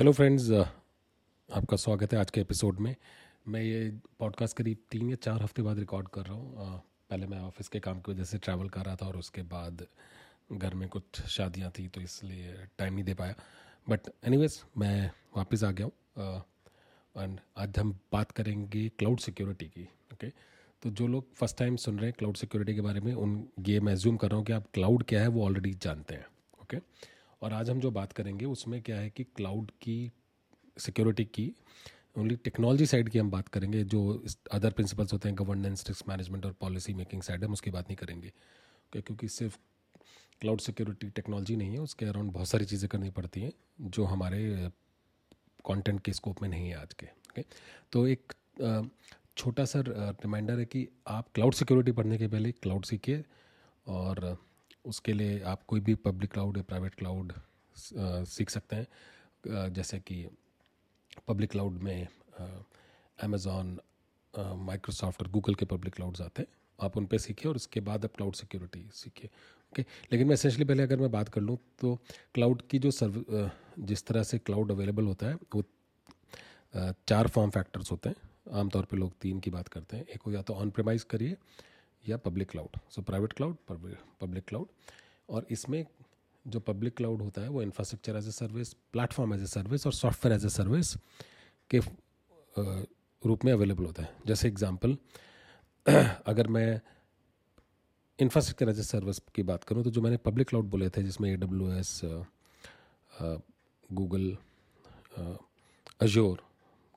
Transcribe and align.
Hello 0.00 0.12
friends 0.12 0.50
आपका 1.52 1.76
स्वागत 1.76 2.12
है 2.12 2.18
आज 2.18 2.30
के 2.30 2.40
एपिसोड 2.40 2.78
में 2.78 2.96
मैं 3.48 3.62
ये 3.62 3.98
पॉडकास्ट 4.18 4.56
करीब 4.56 4.76
तीन 4.90 5.10
या 5.10 5.16
चार 5.16 5.42
हफ़्ते 5.42 5.62
बाद 5.62 5.78
रिकॉर्ड 5.78 6.08
कर 6.08 6.22
रहा 6.22 6.34
हूँ 6.34 6.54
पहले 7.10 7.26
मैं 7.26 7.40
ऑफ़िस 7.40 7.68
के 7.68 7.80
काम 7.80 8.00
की 8.00 8.12
वजह 8.12 8.24
से 8.24 8.38
ट्रैवल 8.38 8.68
कर 8.68 8.80
रहा 8.80 8.96
था 8.96 9.06
और 9.06 9.16
उसके 9.16 9.42
बाद 9.42 9.86
घर 10.52 10.74
में 10.74 10.88
कुछ 10.88 11.20
शादियाँ 11.22 11.70
थी 11.78 11.88
तो 11.88 12.00
इसलिए 12.00 12.54
टाइम 12.78 12.94
नहीं 12.94 13.04
दे 13.04 13.14
पाया 13.14 13.34
बट 13.88 14.00
एनीवेज 14.24 14.62
मैं 14.78 15.10
वापस 15.36 15.64
आ 15.64 15.70
गया 15.70 15.86
हूँ 15.86 16.44
एंड 17.22 17.40
आज 17.56 17.78
हम 17.78 17.98
बात 18.12 18.30
करेंगे 18.30 18.88
क्लाउड 18.88 19.18
सिक्योरिटी 19.18 19.66
की 19.66 19.88
ओके 20.12 20.26
okay? 20.26 20.38
तो 20.82 20.90
जो 20.90 21.06
लोग 21.06 21.34
फ़र्स्ट 21.34 21.58
टाइम 21.58 21.76
सुन 21.76 21.96
रहे 21.96 22.06
हैं 22.06 22.14
क्लाउड 22.18 22.36
सिक्योरिटी 22.36 22.74
के 22.74 22.80
बारे 22.80 23.00
में, 23.00 23.14
उन 23.14 23.48
ये 23.60 23.80
मैं 23.80 23.92
एज्यूम 23.92 24.16
कर 24.16 24.28
रहा 24.28 24.36
हूँ 24.36 24.46
कि 24.46 24.52
आप 24.52 24.66
क्लाउड 24.74 25.04
क्या 25.04 25.20
है 25.20 25.28
वो 25.28 25.44
ऑलरेडी 25.44 25.74
जानते 25.74 26.14
हैं 26.14 26.26
ओके 26.62 26.76
okay? 26.76 26.88
और 27.42 27.52
आज 27.52 27.70
हम 27.70 27.80
जो 27.80 27.90
बात 27.90 28.12
करेंगे, 28.12 28.44
उसमें 28.44 28.80
क्या 28.82 28.96
है 28.96 29.10
कि 29.10 29.24
क्लाउड 29.26 29.70
की 29.82 30.10
सिक्योरिटी 30.76 31.24
की 31.24 31.52
ओनली 32.18 32.36
टेक्नोलॉजी 32.36 32.86
साइड 32.86 33.08
की 33.08 33.18
हम 33.18 33.30
बात 33.30 33.48
करेंगे, 33.48 33.82
जो 33.84 34.24
अदर 34.52 34.70
प्रिंसिपल्स 34.70 35.12
होते 35.12 35.28
हैं 35.28 35.36
गवर्नेंस 35.38 35.84
रिस्क 35.88 36.08
मैनेजमेंट 36.08 36.46
और 36.46 36.52
पॉलिसी 36.60 36.94
मेकिंग 36.94 37.22
साइड 37.22 37.44
हम 37.44 37.52
उसकी 37.52 37.70
बात 37.70 37.88
नहीं 37.88 37.96
करेंगे। 37.96 38.32
क्योंकि 38.92 39.28
सिर्फ़ 39.28 39.58
क्लाउड 40.40 40.60
सिक्योरिटी 40.60 41.08
टेक्नोलॉजी 41.10 41.56
नहीं 41.56 41.72
है, 41.72 41.78
उसके 41.78 42.06
अराउंड 42.06 42.32
बहुत 42.32 42.48
सारी 42.48 42.64
चीज़ें 42.64 42.88
करनी 42.88 43.10
पड़ती 43.10 43.40
हैं, 43.40 43.52
जो 43.80 44.04
हमारे 44.04 44.70
कंटेंट 45.64 46.00
के 46.00 46.12
स्कोप 46.12 46.42
में 46.42 46.48
नहीं 46.48 46.68
है 46.68 46.76
आज 46.76 46.94
के। 46.94 47.06
ओके 47.06 47.44
तो 47.92 48.06
एक 48.06 48.32
छोटा 49.36 49.64
सा 49.64 49.82
रिमाइंडर 49.86 50.58
है 50.58 50.64
कि 50.64 50.86
आप 51.08 51.28
क्लाउड 51.34 51.54
सिक्योरिटी 51.54 51.92
पढ़ने 51.92 52.18
के 52.18 52.28
पहले 52.28 52.52
क्लाउड 52.52 52.84
सीखिए 52.84 53.24
और 53.86 54.36
उसके 54.84 55.12
लिए 55.12 55.40
आप 55.44 55.62
कोई 55.68 55.80
भी 55.80 55.94
पब्लिक 56.04 56.32
क्लाउड 56.32 56.56
या 56.56 56.62
प्राइवेट 56.62 56.94
क्लाउड 56.94 57.32
सीख 57.76 58.50
सकते 58.50 58.76
हैं। 58.76 59.72
जैसे 59.72 59.98
कि 60.00 60.26
पब्लिक 61.28 61.50
क्लाउड 61.50 61.78
में 61.82 62.06
अमेज़ॉन 63.18 63.78
माइक्रोसॉफ्ट 64.34 65.22
और 65.22 65.28
गूगल 65.30 65.54
के 65.54 65.64
पब्लिक 65.66 65.94
क्लाउड्स 65.94 66.20
आते 66.20 66.42
हैं। 66.42 66.48
आप 66.78 66.96
उन 66.96 67.06
पर 67.06 67.18
सीखिए 67.18 67.48
और 67.48 67.56
उसके 67.56 67.80
बाद 67.82 68.04
आप 68.04 68.14
क्लाउड 68.16 68.34
सिक्योरिटी 68.34 68.84
सीखिए 68.94 69.30
ओके 69.72 69.82
लेकिन 70.12 70.26
मैं 70.26 70.34
एसेंशली 70.34 70.64
पहले 70.64 70.82
अगर 70.82 70.98
मैं 70.98 71.10
बात 71.10 71.28
कर 71.28 71.40
लूँ 71.40 71.56
तो 71.80 71.94
क्लाउड 72.34 72.62
की 72.70 72.78
जो 72.78 72.90
सर्व 72.90 73.50
जिस 73.78 74.04
तरह 74.06 74.22
से 74.22 74.38
क्लाउड 74.38 74.70
अवेलेबल 74.70 75.04
होता 75.04 75.26
है, 75.26 75.34
वो 75.34 75.62
चार 77.08 77.28
फॉर्म 77.28 77.50
फैक्टर्स 77.50 77.90
होते 77.90 78.08
हैं। 78.08 78.16
आमतौर 78.60 78.84
पे 78.84 78.96
लोग 78.96 79.12
तीन 79.20 79.40
की 79.40 79.50
बात 79.50 79.68
करते 79.68 79.96
हैं। 79.96 80.04
एक 80.04 80.22
हो 80.22 80.32
या 80.32 80.42
तो 80.42 80.54
ऑन 80.54 80.70
प्रेमाइज 80.70 81.02
करिए 81.04 81.36
या 82.04 82.16
public 82.16 82.50
cloud 82.50 82.76
so 82.90 83.02
private 83.02 83.32
cloud 83.32 83.56
public 84.20 84.44
cloud 84.48 84.68
और 85.30 85.46
इसमें 85.50 85.84
जो 86.44 86.60
पब्लिक 86.60 86.96
क्लाउड 86.96 87.22
होता 87.22 87.42
है, 87.42 87.48
वो 87.48 87.62
infrastructure 87.62 88.16
as 88.16 88.28
a 88.28 88.30
service 88.30 88.72
platform 88.92 89.34
as 89.34 89.42
a 89.42 89.46
service 89.46 89.86
और 89.86 89.92
सॉफ्टवेयर 89.92 90.36
एज 90.36 90.44
ए 90.44 90.48
सर्विस 90.48 90.94
के 91.70 91.80
रूप 93.22 93.44
में 93.44 93.52
अवेलेबल 93.52 93.84
होता 93.84 94.02
है। 94.02 94.14
जैसे 94.26 94.48
एग्जांपल 94.48 94.96
अगर 96.26 96.48
मैं 96.48 96.80
इंफ्रास्ट्रक्चर 98.18 98.68
एज 98.68 98.78
ए 98.78 98.82
सर्विस 98.82 99.18
की 99.34 99.42
बात 99.42 99.64
करूँ 99.64 99.84
तो 99.84 99.90
जो 99.90 100.00
मैंने 100.02 100.16
पब्लिक 100.16 100.48
क्लाउड 100.48 100.70
बोले 100.70 100.88
थे, 100.90 101.02
जिसमें 101.02 101.30
A 101.32 101.36
W 101.36 101.72
S 101.72 102.00
Google 103.92 104.36
Azure 106.00 106.42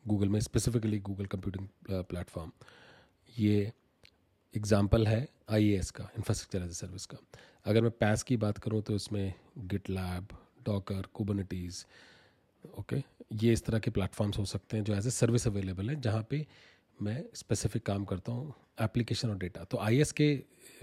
Google 0.06 0.30
में 0.30 0.40
स्पेसिफिकली 0.40 1.00
गूगल 1.00 1.26
कंप्यूटिंग 1.26 1.68
प्लेटफॉर्म 2.10 2.52
ये 3.30 3.72
एग्ज़ाम्पल 4.54 5.08
है 5.08 5.28
आईएएस 5.52 5.92
का 5.92 6.10
इंफ्रास्ट्रक्चर 6.18 6.66
एज 6.66 6.70
ए 6.70 6.74
सर्विस 6.76 7.06
का। 7.06 7.18
अगर 7.66 7.82
मैं 7.82 7.92
पैस 8.00 8.24
की 8.24 8.38
बात 8.38 8.58
करूँ 8.58 8.82
तो 8.82 8.96
इसमें 8.96 9.34
Git 9.60 9.90
lab 9.90 10.38
Docker 10.66 11.08
Kubernetes 11.14 11.84
okay 12.64 13.04
ये 13.42 13.54
इस 13.54 13.66
तरह 13.66 13.80
के 13.80 13.92
प्लेटफॉर्म्स 13.92 14.38
हो 14.38 14.46
सकते 14.48 14.78
हैं 14.78 14.84
जो 14.84 14.96
एज 14.96 15.08
ए 15.08 15.10
सर्विस 15.12 15.48
अवेलेबल 15.48 15.90
है, 15.90 16.00
जहाँ 16.02 16.26
पे 16.30 16.46
मैं 17.00 17.24
स्पेसिफिक 17.36 17.86
काम 17.86 18.04
करता 18.06 18.32
हूँ 18.32 18.54
एप्लीकेशन 18.82 19.30
और 19.30 19.38
डेटा 19.38 19.64
तो 19.64 19.78
आईएएस 19.80 20.12
के 20.12 20.28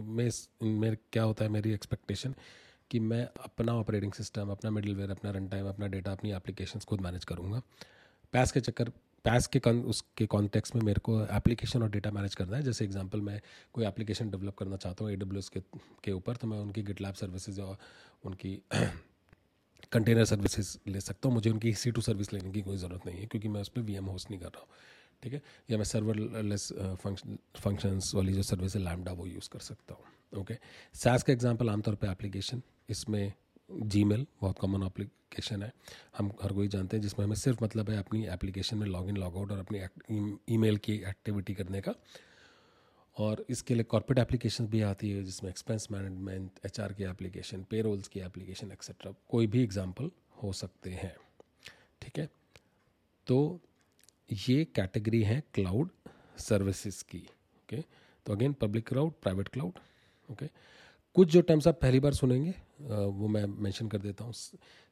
में 0.00 0.28
मेरे, 0.62 0.96
क्या 1.12 1.22
होता 1.22 1.44
है 1.44 1.50
मेरी 1.50 1.72
एक्सपेक्टेशन 1.72 2.34
कि 2.90 3.00
मैं 3.00 3.22
अपना 3.44 3.74
ऑपरेटिंग 3.74 4.12
सिस्टम 4.12 4.50
अपना 4.50 4.70
मिडलवेयर 4.70 5.10
अपना 5.10 5.30
रन 5.30 5.48
टाइम 5.48 5.68
अपना 5.68 5.86
डेटा 5.88 6.12
अपनी 6.12 6.32
एप्लीकेशन 6.32 6.80
खुद 6.88 7.00
मैनेज 7.00 7.24
करूँगा। 7.24 7.62
पैस 8.32 8.52
के 8.52 8.60
चक्कर 8.60 8.90
पैस 9.24 9.46
के 9.46 9.58
कन 9.58 9.80
उसके 9.92 10.26
कॉन्टेक्स्ट 10.26 10.74
में 10.76 10.82
मेरे 10.82 11.00
को 11.04 11.20
एप्लीकेशन 11.26 11.82
और 11.82 11.90
डेटा 11.90 12.10
मैनेज 12.10 12.34
करना 12.34 12.56
है। 12.56 12.62
जैसे 12.62 12.84
एग्जांपल 12.84 13.20
मैं 13.20 13.40
कोई 13.74 13.84
एप्लीकेशन 13.86 14.30
डेवलप 14.30 14.56
करना 14.58 14.76
चाहता 14.76 15.04
हूँ 15.04 15.12
ए 15.12 15.16
डब्ल्यू 15.16 15.42
के 15.52 15.60
के 16.04 16.12
ऊपर 16.12 16.36
तो 16.36 16.46
मैं 16.46 16.58
उनकी 16.58 16.82
गिट 16.82 17.00
लैब 17.00 17.14
सर्विसेज़ 17.14 17.60
और 17.60 17.76
उनकी 18.24 18.54
कंटेनर 19.92 20.24
सर्विसेज़ 20.24 20.76
ले 20.88 21.00
सकता 21.00 21.28
हूँ। 21.28 21.34
मुझे 21.34 21.50
उनकी 21.50 21.72
सी 21.74 21.90
टू 21.90 22.00
सर्विस 22.00 22.32
लेने 22.32 22.50
की 22.50 22.62
कोई 22.62 22.76
ज़रूरत 22.76 23.06
नहीं 23.06 23.18
है, 23.18 23.26
क्योंकि 23.26 23.48
मैं 23.48 23.60
उस 23.60 23.68
पर 23.68 23.80
वी 23.80 23.96
होस्ट 23.96 24.30
नहीं 24.30 24.40
कर 24.40 24.46
रहा 24.46 24.60
हूँ। 24.60 24.68
ठीक 25.22 25.32
है? 25.32 25.42
या 25.70 25.76
मैं 25.78 25.84
सर्वरलेस 25.84 26.68
फ़ंक्शंस 27.02 28.12
वाली 28.14 28.32
जो 28.32 28.42
सर्विस 28.42 28.76
है 28.76 28.82
लैमडा 28.82 29.12
वो 29.12 29.26
यूज़ 29.26 29.48
कर 29.52 29.60
सकता 29.60 29.94
हूँ। 29.94 30.40
ओके 30.40 30.54
सैस 30.94 31.22
का 31.22 31.32
एग्ज़ाम्पल 31.32 31.70
आमतौर 31.70 31.94
पर 31.94 32.06
एप्लीकेशन 32.08 32.62
इसमें 32.90 33.32
जी 33.70 34.02
मेल 34.04 34.26
बहुत 34.40 34.58
कॉमन 34.58 34.82
एप्लीकेशन 34.82 35.62
है। 35.62 35.72
हम 36.18 36.30
हर 36.42 36.52
कोई 36.52 36.68
जानते 36.68 36.96
हैं, 36.96 37.02
जिसमें 37.02 37.24
हमें 37.26 37.36
सिर्फ़ 37.36 37.64
मतलब 37.64 37.90
है 37.90 37.98
अपनी 37.98 38.24
एप्लीकेशन 38.28 38.76
में 38.78 38.86
लॉग 38.86 39.08
इन 39.08 39.16
लॉग 39.16 39.36
आउट 39.36 39.52
और 39.52 39.58
अपनी 39.58 40.32
ईमेल 40.54 40.76
की 40.78 40.94
एक्टिविटी 41.08 41.54
करने 41.54 41.80
का। 41.80 41.94
और 43.16 43.44
इसके 43.50 43.74
लिए 43.74 43.84
कॉर्पोरेट 43.84 44.18
एप्लीकेशन 44.18 44.66
भी 44.66 44.80
आती 44.82 45.10
है, 45.10 45.22
जिसमें 45.24 45.50
एक्सपेंस 45.50 45.86
मैनेजमेंट 45.92 46.60
एच 46.66 46.80
आर 46.80 46.92
की 46.92 47.04
एप्लीकेशन 47.04 47.64
पे 47.70 47.80
रोल्स 47.82 48.08
की 48.08 48.20
एप्लीकेशन 48.20 48.72
एक्सेट्रा 48.72 49.12
कोई 49.28 49.46
भी 49.46 49.62
एग्ज़ाम्पल 49.62 50.10
हो 50.42 50.52
सकते 50.52 50.90
हैं। 50.92 51.14
ठीक 52.02 52.18
है? 52.18 52.28
तो 53.26 53.60
ये 54.46 54.64
कैटेगरी 54.74 55.22
है 55.22 55.42
क्लाउड 55.54 55.90
सर्विसेज़ 56.38 57.02
की 57.04 57.18
ओके 57.18 57.80
तो 58.26 58.32
again 58.32 58.52
public 58.52 58.86
cloud 58.88 59.12
private 59.22 59.48
cloud 59.48 59.78
okay 60.28 60.46
कुछ 61.16 61.28
जो 61.28 61.40
टर्म्स 61.42 61.68
आप 61.68 61.78
पहली 61.82 62.00
बार 62.00 62.14
सुनेंगे 62.14 62.54
वो 62.80 63.28
मैं 63.28 63.44
मेंशन 63.46 63.88
कर 63.88 63.98
देता 63.98 64.24
हूँ। 64.24 64.32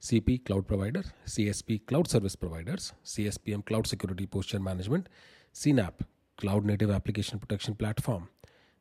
C 0.03 0.21
P 0.21 0.37
cloud 0.47 0.65
provider 0.67 1.11
C 1.29 1.47
S 1.49 1.61
P 1.69 1.79
cloud 1.89 2.07
service 2.07 2.35
providers 2.37 2.93
C 3.13 3.27
S 3.27 3.37
P 3.45 3.53
M 3.53 3.61
cloud 3.69 3.87
security 3.87 4.27
posture 4.33 4.59
management 4.59 5.09
CNAPP 5.73 6.03
cloud 6.39 6.67
native 6.67 6.95
application 6.95 7.39
protection 7.39 7.75
platform 7.75 8.27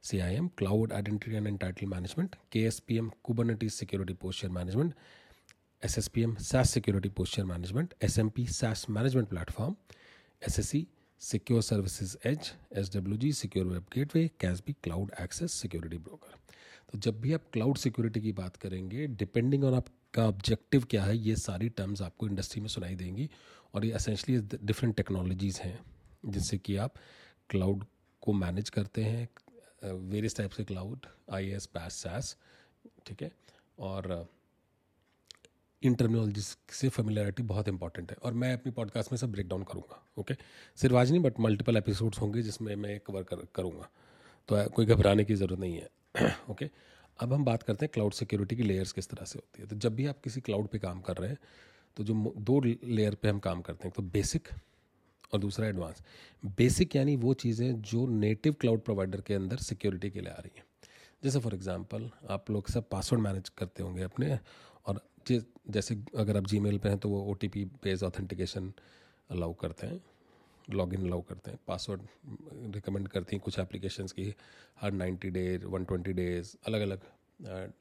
C 0.03 0.19
I 0.19 0.35
M 0.35 0.47
cloud 0.57 0.93
identity 0.93 1.35
and 1.35 1.47
entitle 1.47 1.87
management 1.87 2.35
K 2.51 2.63
S 2.65 2.79
P 2.87 2.97
M 2.97 3.09
Kubernetes 3.23 3.69
security 3.69 4.13
posture 4.21 4.49
management 4.59 4.93
S 5.83 5.97
S 5.97 6.07
P 6.07 6.21
M 6.23 6.35
SaaS 6.43 6.69
security 6.73 7.09
posture 7.17 7.43
management 7.45 7.93
S 8.03 8.19
M 8.19 8.29
P 8.35 8.45
SaaS 8.53 8.85
management 8.89 9.27
platform 9.29 9.75
S 10.47 10.59
S 10.59 10.69
C 10.69 10.85
secure 11.21 11.61
services 11.61 12.15
edge 12.27 12.51
S 12.79 12.91
W 12.95 13.17
G 13.17 13.31
secure 13.33 13.65
web 13.67 13.85
gateway 14.15 14.29
CASB 14.67 14.75
cloud 14.83 15.11
access 15.21 15.53
security 15.61 15.97
broker 15.97 16.35
तो 16.93 16.97
जब 16.99 17.19
भी 17.21 17.33
आप 17.33 17.43
cloud 17.53 17.77
security 17.77 18.21
की 18.21 18.31
बात 18.33 18.55
करेंगे 18.57 19.07
depending 19.07 19.63
on 19.63 19.73
आपका 19.73 20.27
objective 20.27 20.85
क्या 20.89 21.03
है, 21.03 21.17
ये 21.17 21.35
सारी 21.35 21.69
टर्म्स 21.69 22.01
आपको 22.01 22.27
इंडस्ट्री 22.27 22.61
में 22.61 22.67
सुनाई 22.67 22.95
देंगी 22.95 23.29
और 23.73 23.85
ये 23.85 23.91
असेंशली 23.91 24.37
डिफरेंट 24.39 24.95
टेक्नोलॉजीज़ 24.95 25.59
हैं, 25.61 25.79
जिससे 26.25 26.57
कि 26.57 26.75
आप 26.77 26.93
क्लाउड 27.49 27.85
को 28.23 28.33
मैनेज 28.35 28.69
करते 28.69 29.03
हैं 29.03 29.27
वेरियस 29.83 30.35
टाइप 30.37 30.51
से 30.51 30.63
cloud 30.63 31.05
I 31.33 31.49
S 31.51 31.65
PaaS 31.67 31.93
SaaS 32.03 32.35
ठीक 33.05 33.21
है? 33.23 33.31
और 33.79 34.27
इन 35.83 35.95
टर्मिनोलॉजी 35.95 36.41
से 36.41 36.89
फेमिलियरिटी 36.89 37.43
बहुत 37.43 37.67
इंपॉर्टेंट 37.67 38.11
है। 38.11 38.17
और 38.23 38.33
मैं 38.33 38.53
अपनी 38.53 38.71
पॉडकास्ट 38.71 39.11
में 39.11 39.17
सब 39.17 39.31
ब्रेक 39.31 39.47
डाउन 39.47 39.63
करूँगा 39.63 40.03
ओके 40.17 40.33
सिर्फ़ 40.77 40.95
आज 40.95 41.11
नहीं 41.11 41.21
बट 41.21 41.39
मल्टीपल 41.39 41.77
एपिसोड्स 41.77 42.19
होंगे 42.21 42.41
जिसमें 42.41 42.75
मैं 42.75 42.99
कवर 42.99 43.23
कर, 43.23 43.47
करूँगा। 43.55 43.89
तो 44.49 44.63
कोई 44.69 44.85
घबराने 44.85 45.23
की 45.25 45.35
ज़रूरत 45.35 45.59
नहीं 45.59 45.75
है। 45.75 46.31
ओके 46.49 46.69
अब 47.19 47.33
हम 47.33 47.43
बात 47.45 47.63
करते 47.63 47.85
हैं 47.85 47.91
क्लाउड 47.93 48.13
सिक्योरिटी 48.13 48.55
की 48.55 48.63
लेयर्स 48.63 48.91
किस 48.91 49.09
तरह 49.09 49.25
से 49.25 49.39
होती 49.39 49.61
है। 49.61 49.67
तो 49.67 49.75
जब 49.77 49.95
भी 49.95 50.05
आप 50.07 50.19
किसी 50.23 50.41
क्लाउड 50.41 50.67
पे 50.67 50.79
काम 50.79 51.01
कर 51.01 51.17
रहे 51.17 51.29
हैं 51.29 51.37
तो 51.97 52.03
जो 52.03 52.33
दो 52.39 52.59
लेयर 52.61 53.15
पे 53.15 53.29
हम 53.29 53.39
काम 53.39 53.61
करते 53.61 53.87
हैं 53.87 53.93
तो 53.95 54.01
बेसिक 54.11 54.47
और 55.33 55.39
दूसरा 55.39 55.67
एडवांस 55.67 56.01
बेसिक 56.57 56.95
यानी 56.95 57.15
वो 57.15 57.33
चीज़ें 57.35 57.81
जो 57.81 58.05
नेटिव 58.07 58.55
क्लाउड 58.61 58.81
प्रोवाइडर 58.81 59.21
के 59.21 59.33
अंदर 59.33 59.57
सिक्योरिटी 59.63 60.09
के 60.11 60.21
लिए 60.21 60.31
आ 60.31 60.37
रही 60.37 60.57
हैं। 60.57 60.65
जैसे 61.23 61.39
फॉर 61.39 61.53
एग्जांपल 61.53 62.09
आप 62.29 62.49
लोग 62.51 62.67
सब 62.69 62.89
पासवर्ड 62.89 63.23
मैनेज 63.23 63.49
करते 63.49 63.83
होंगे 63.83 64.03
अपने, 64.03 64.37
और 64.85 65.01
जैसे 65.29 65.95
अगर 66.17 66.37
आप 66.37 66.47
जी 66.47 66.59
पे 66.59 66.89
हैं 66.89 66.97
तो 66.97 67.09
वो 67.09 67.23
O 67.23 67.33
T 67.33 67.47
based 67.83 68.03
authentication 68.03 68.71
allow 69.29 69.53
करते 69.53 69.87
हैं। 69.87 69.99
लॉग 70.69 70.93
इन 70.93 71.05
अलाउ 71.07 71.21
करते 71.21 71.51
हैं 71.51 71.59
पासवर्ड 71.67 72.01
रिकमेंड 72.75 73.07
करती 73.07 73.35
हैं 73.35 73.43
कुछ 73.43 73.59
एप्लीकेशंस 73.59 74.11
की, 74.11 74.33
हर 74.81 74.91
90 74.93 75.29
डेज़ 75.31 75.65
120 75.65 76.13
डेज़ 76.13 76.55
अलग 76.67 76.81
अलग 76.81 77.71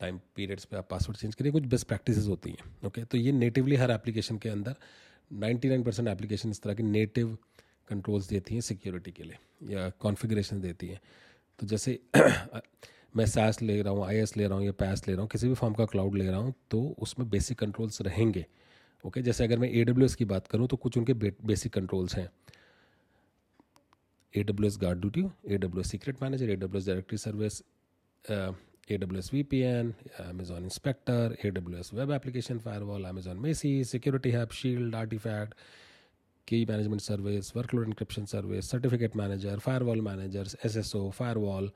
टाइम 0.00 0.18
पीरियड्स 0.36 0.64
पे 0.64 0.76
आप 0.76 0.88
पासवर्ड 0.90 1.18
चेंज 1.18 1.34
करिए, 1.34 1.52
कुछ 1.52 1.62
बेस्ट 1.64 1.86
प्रैक्टिसेस 1.88 2.26
होती 2.26 2.50
हैं 2.50 2.58
ओके 2.58 2.88
okay? 2.88 3.10
तो 3.10 3.18
ये 3.18 3.32
नेटिवली 3.32 3.76
हर 3.76 3.90
एप्लीकेशन 3.90 4.38
के 4.38 4.48
अंदर 4.48 4.76
99 5.32 5.84
परसेंट 5.84 6.08
एप्लीकेशन 6.08 6.50
इस 6.50 6.62
तरह 6.62 6.74
की 6.74 6.82
नेटिव 6.82 7.36
कंट्रोल्स 7.88 8.28
देती 8.28 8.54
हैं 8.54 8.60
सिक्योरिटी 8.60 9.12
के 9.12 9.22
लिए, 9.22 9.38
या 9.74 9.88
कॉन्फ़िगरेशन 10.00 10.60
देती 10.60 10.88
हैं 10.88 11.00
तो 11.60 11.66
जैसे 11.66 11.98
मैं 13.16 13.26
सैस 13.26 13.60
ले 13.62 13.80
रहा 13.82 13.92
हूँ 13.92 14.06
आई 14.06 14.22
ले 14.36 14.46
रहा 14.46 14.58
हूँ, 14.58 14.64
या 14.66 14.72
पैस 14.72 15.06
ले 15.08 15.14
रहा 15.14 15.22
हूँ, 15.22 15.28
किसी 15.30 15.48
भी 15.48 15.54
फॉर्म 15.54 15.74
का 15.74 15.84
क्लाउड 15.86 16.16
ले 16.16 16.26
रहा 16.26 16.38
हूँ 16.38 16.54
तो 16.70 16.82
उसमें 16.98 17.28
बेसिक 17.30 17.58
कंट्रोल्स 17.58 18.00
रहेंगे 18.02 18.44
ओके 19.04 19.22
जैसे 19.22 19.44
अगर 19.44 19.58
मैं 19.58 19.68
ए 19.70 19.84
की 20.18 20.24
बात 20.24 20.46
करूँ 20.46 20.66
तो 20.68 20.76
कुछ 20.76 20.98
उनके 20.98 21.14
बेसिक 21.14 21.72
कंट्रोल्स 21.72 22.14
हैं। 22.16 22.28
A 24.34 24.42
W 24.42 24.66
S 24.66 24.78
GuardDuty 25.00 25.24
A 25.48 25.56
W 25.58 25.80
S 25.80 25.90
secret 25.90 26.22
manager 26.22 26.50
A 26.50 26.56
W 26.56 26.80
S 26.80 26.86
directory 26.86 27.18
service 27.18 27.62
A 28.24 28.96
W 28.98 29.18
S 29.18 29.32
V 29.34 29.42
P 29.50 29.60
N 29.62 29.94
Amazon 30.20 30.64
inspector 30.64 31.36
A 31.44 31.50
W 31.50 31.78
S 31.80 31.92
web 31.94 32.12
application 32.12 32.58
firewall 32.58 33.04
Amazon 33.04 33.36
Macie 33.40 33.72
security 33.84 34.30
hub 34.30 34.52
shield 34.52 34.94
artifact 34.94 35.54
key 36.48 36.64
management 36.68 37.00
service 37.00 37.56
workload 37.56 37.86
encryption 37.88 38.24
service 38.32 38.70
certificate 38.70 39.16
manager 39.16 39.58
firewall 39.58 40.00
managers 40.08 40.56
S 40.64 40.76
S 40.76 40.94
O 40.96 41.08
firewall 41.18 41.70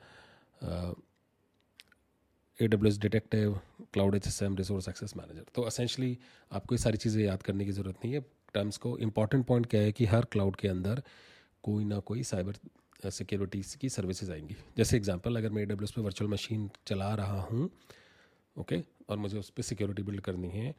A 2.60 2.66
W 2.66 2.92
S 2.92 2.98
detective 3.00 3.58
cloud 3.92 4.14
H 4.14 4.42
resource 4.42 4.88
access 4.88 5.16
manager 5.16 5.44
तो 5.54 5.62
essentially 5.62 6.16
आपको 6.52 6.74
ये 6.74 6.78
सारी 6.78 6.96
चीज़ें 6.96 7.22
याद 7.24 7.42
करने 7.42 7.64
की 7.64 7.72
ज़रूरत 7.72 8.04
नहीं 8.04 8.14
है। 8.14 8.20
टर्म्स 8.54 8.76
को 8.76 8.96
इंपॉर्टेंट 8.98 9.44
पॉइंट 9.46 9.66
क्या 9.66 9.80
है 9.80 9.92
कि 9.92 10.04
हर 10.06 10.24
क्लाउड 10.32 10.56
के 10.56 10.68
अंदर 10.68 11.02
कोई 11.64 11.84
ना 11.84 11.98
कोई 12.10 12.22
साइबर 12.24 13.10
सिक्योरिटी 13.10 13.62
की 13.80 13.88
सर्विसेज़ 13.88 14.32
आएँगी। 14.32 14.56
जैसे 14.76 14.96
एग्जांपल 14.96 15.36
अगर 15.36 15.50
मैं 15.50 15.62
ए 15.62 15.66
डब्ल्यू 15.66 15.84
एस 15.84 15.92
पे 15.92 16.00
वर्चुअल 16.02 16.30
मशीन 16.30 16.68
चला 16.86 17.14
रहा 17.14 17.40
हूँ 17.42 17.70
ओके 18.56 18.76
okay, 18.76 18.88
और 19.10 19.16
मुझे 19.18 19.38
उस 19.38 19.50
पर 19.50 19.62
सिक्योरिटी 19.62 20.02
बिल्ड 20.02 20.20
करनी 20.20 20.48
है 20.50 20.74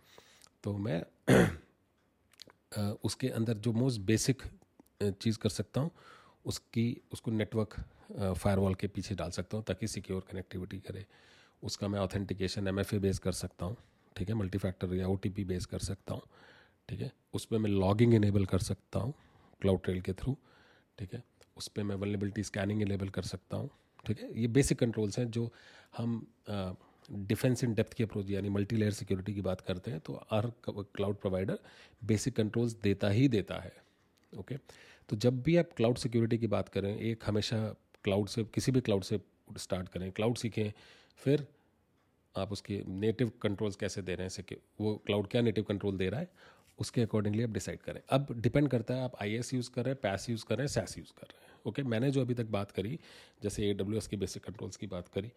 तो 0.63 0.77
मैं 0.77 1.01
उसके 3.03 3.27
अंदर 3.29 3.57
जो 3.57 3.71
मोस्ट 3.73 4.01
बेसिक 4.01 4.41
चीज़ 5.03 5.37
कर 5.37 5.49
सकता 5.49 5.81
हूँ 5.81 5.91
उसकी 6.45 6.85
उसको 7.13 7.31
नेटवर्क 7.31 7.75
फायरवॉल 8.37 8.75
के 8.75 8.87
पीछे 8.87 9.15
डाल 9.15 9.31
सकता 9.31 9.57
हूँ 9.57 9.65
ताकि 9.65 9.87
सिक्योर 9.87 10.25
कनेक्टिविटी 10.31 10.79
करे। 10.79 11.05
उसका 11.63 11.87
मैं 11.87 11.99
ऑथेंटिकेशन 11.99 12.67
एम 12.67 12.79
एफ़ 12.79 12.95
बेस 12.97 13.19
कर 13.19 13.31
सकता 13.33 13.65
हूँ, 13.65 13.75
ठीक 14.15 14.29
है? 14.29 14.35
मल्टी 14.35 14.57
फैक्टर 14.57 14.93
या 14.95 15.07
ओ 15.07 15.15
टी 15.15 15.29
पी 15.29 15.43
बेस 15.45 15.65
कर 15.65 15.79
सकता 15.81 16.13
हूँ, 16.13 16.21
ठीक 16.89 17.01
है? 17.01 17.11
उस 17.33 17.45
पर 17.45 17.57
मैं 17.57 17.69
लॉगिंग 17.71 18.13
इनेबल 18.13 18.45
कर 18.45 18.59
सकता 18.61 18.99
हूँ 18.99 19.13
क्लाउड 19.61 19.81
ट्रेल 19.83 20.01
के 20.01 20.13
थ्रू 20.13 20.35
ठीक 20.97 21.13
है? 21.13 21.23
उस 21.57 21.67
पर 21.67 21.83
मैं 21.83 21.95
वनलेबिलिटी 21.95 22.43
स्कैनिंग 22.43 22.81
इनेबल 22.81 23.09
कर 23.09 23.23
सकता 23.23 23.57
हूँ, 23.57 23.69
ठीक 24.05 24.19
है? 24.21 24.29
ये 24.41 24.47
बेसिक 24.49 24.79
कंट्रोल्स 24.79 25.19
हैं 25.19 25.29
जो 25.31 25.51
हम 25.97 26.25
डिफेंस 27.11 27.63
इन 27.63 27.73
डेप्थ 27.73 27.93
की 27.93 28.03
अप्रोच 28.03 28.29
यानी 28.29 28.49
मल्टी 28.49 28.75
लेयर 28.75 28.91
सिक्योरिटी 28.91 29.33
की 29.33 29.41
बात 29.41 29.61
करते 29.61 29.91
हैं 29.91 29.99
तो 29.99 30.13
हर 30.31 30.51
क्लाउड 30.69 31.15
प्रोवाइडर 31.15 31.59
बेसिक 32.05 32.35
कंट्रोल्स 32.35 32.73
देता 32.83 33.09
ही 33.09 33.27
देता 33.27 33.59
है, 33.59 33.71
ओके? 34.33 34.57
तो 35.09 35.15
जब 35.15 35.41
भी 35.43 35.55
आप 35.57 35.69
क्लाउड 35.77 35.97
सिक्योरिटी 35.97 36.37
की 36.37 36.47
बात 36.47 36.69
करें, 36.69 36.95
एक 36.95 37.23
हमेशा 37.25 37.57
क्लाउड 38.03 38.27
से, 38.27 38.43
किसी 38.45 38.71
भी 38.71 38.81
क्लाउड 38.81 39.03
से 39.03 39.19
स्टार्ट 39.57 39.87
करें 39.89 40.11
क्लाउड 40.11 40.37
सीखें 40.37 40.71
फिर 41.23 41.45
आप 42.35 42.51
उसके 42.51 42.81
नेटिव 42.87 43.31
कंट्रोल्स 43.41 43.75
कैसे 43.75 44.01
दे 44.01 44.15
रहे 44.15 44.27
हैं 44.27 44.57
वो 44.81 44.95
क्लाउड 45.05 45.27
क्या 45.27 45.41
नेटिव 45.41 45.63
कंट्रोल 45.63 45.97
दे 45.97 46.09
रहा 46.09 46.19
है, 46.19 46.27
उसके 46.79 47.01
अकॉर्डिंगली 47.01 47.43
आप 47.43 47.49
डिसाइड 47.49 47.79
करें। 47.79 48.01
अब 48.09 48.27
डिपेंड 48.41 48.67
करता 48.69 48.93
है, 48.93 49.03
आप 49.03 49.15
आई 49.21 49.33
एस 49.35 49.53
यूज़ 49.53 49.69
कर 49.71 49.83
रहे 49.83 49.93
हैं 49.93 49.99
पैस 50.01 50.29
यूज़ 50.29 50.45
कर 50.45 50.57
रहे 50.57 50.63
हैं 50.63 50.73
सैस 50.73 50.97
यूज़ 50.97 51.11
कर 51.17 51.27
रहे 51.27 51.41
हैं। 51.41 51.61
ओके 51.65 51.83
मैंने 51.83 52.11
जो 52.11 52.21
अभी 52.21 52.33
तक 52.33 52.45
बात 52.47 52.71
करी, 52.71 52.99
जैसे 53.43 53.69
ए 53.69 53.73
डब्ल्यू 53.73 53.97
एस 53.97 54.07
की 54.07 54.17
बेसिक 54.17 54.43
कंट्रोल्स 54.43 54.77
की 54.77 54.87
बात 54.87 55.07
करी, 55.07 55.31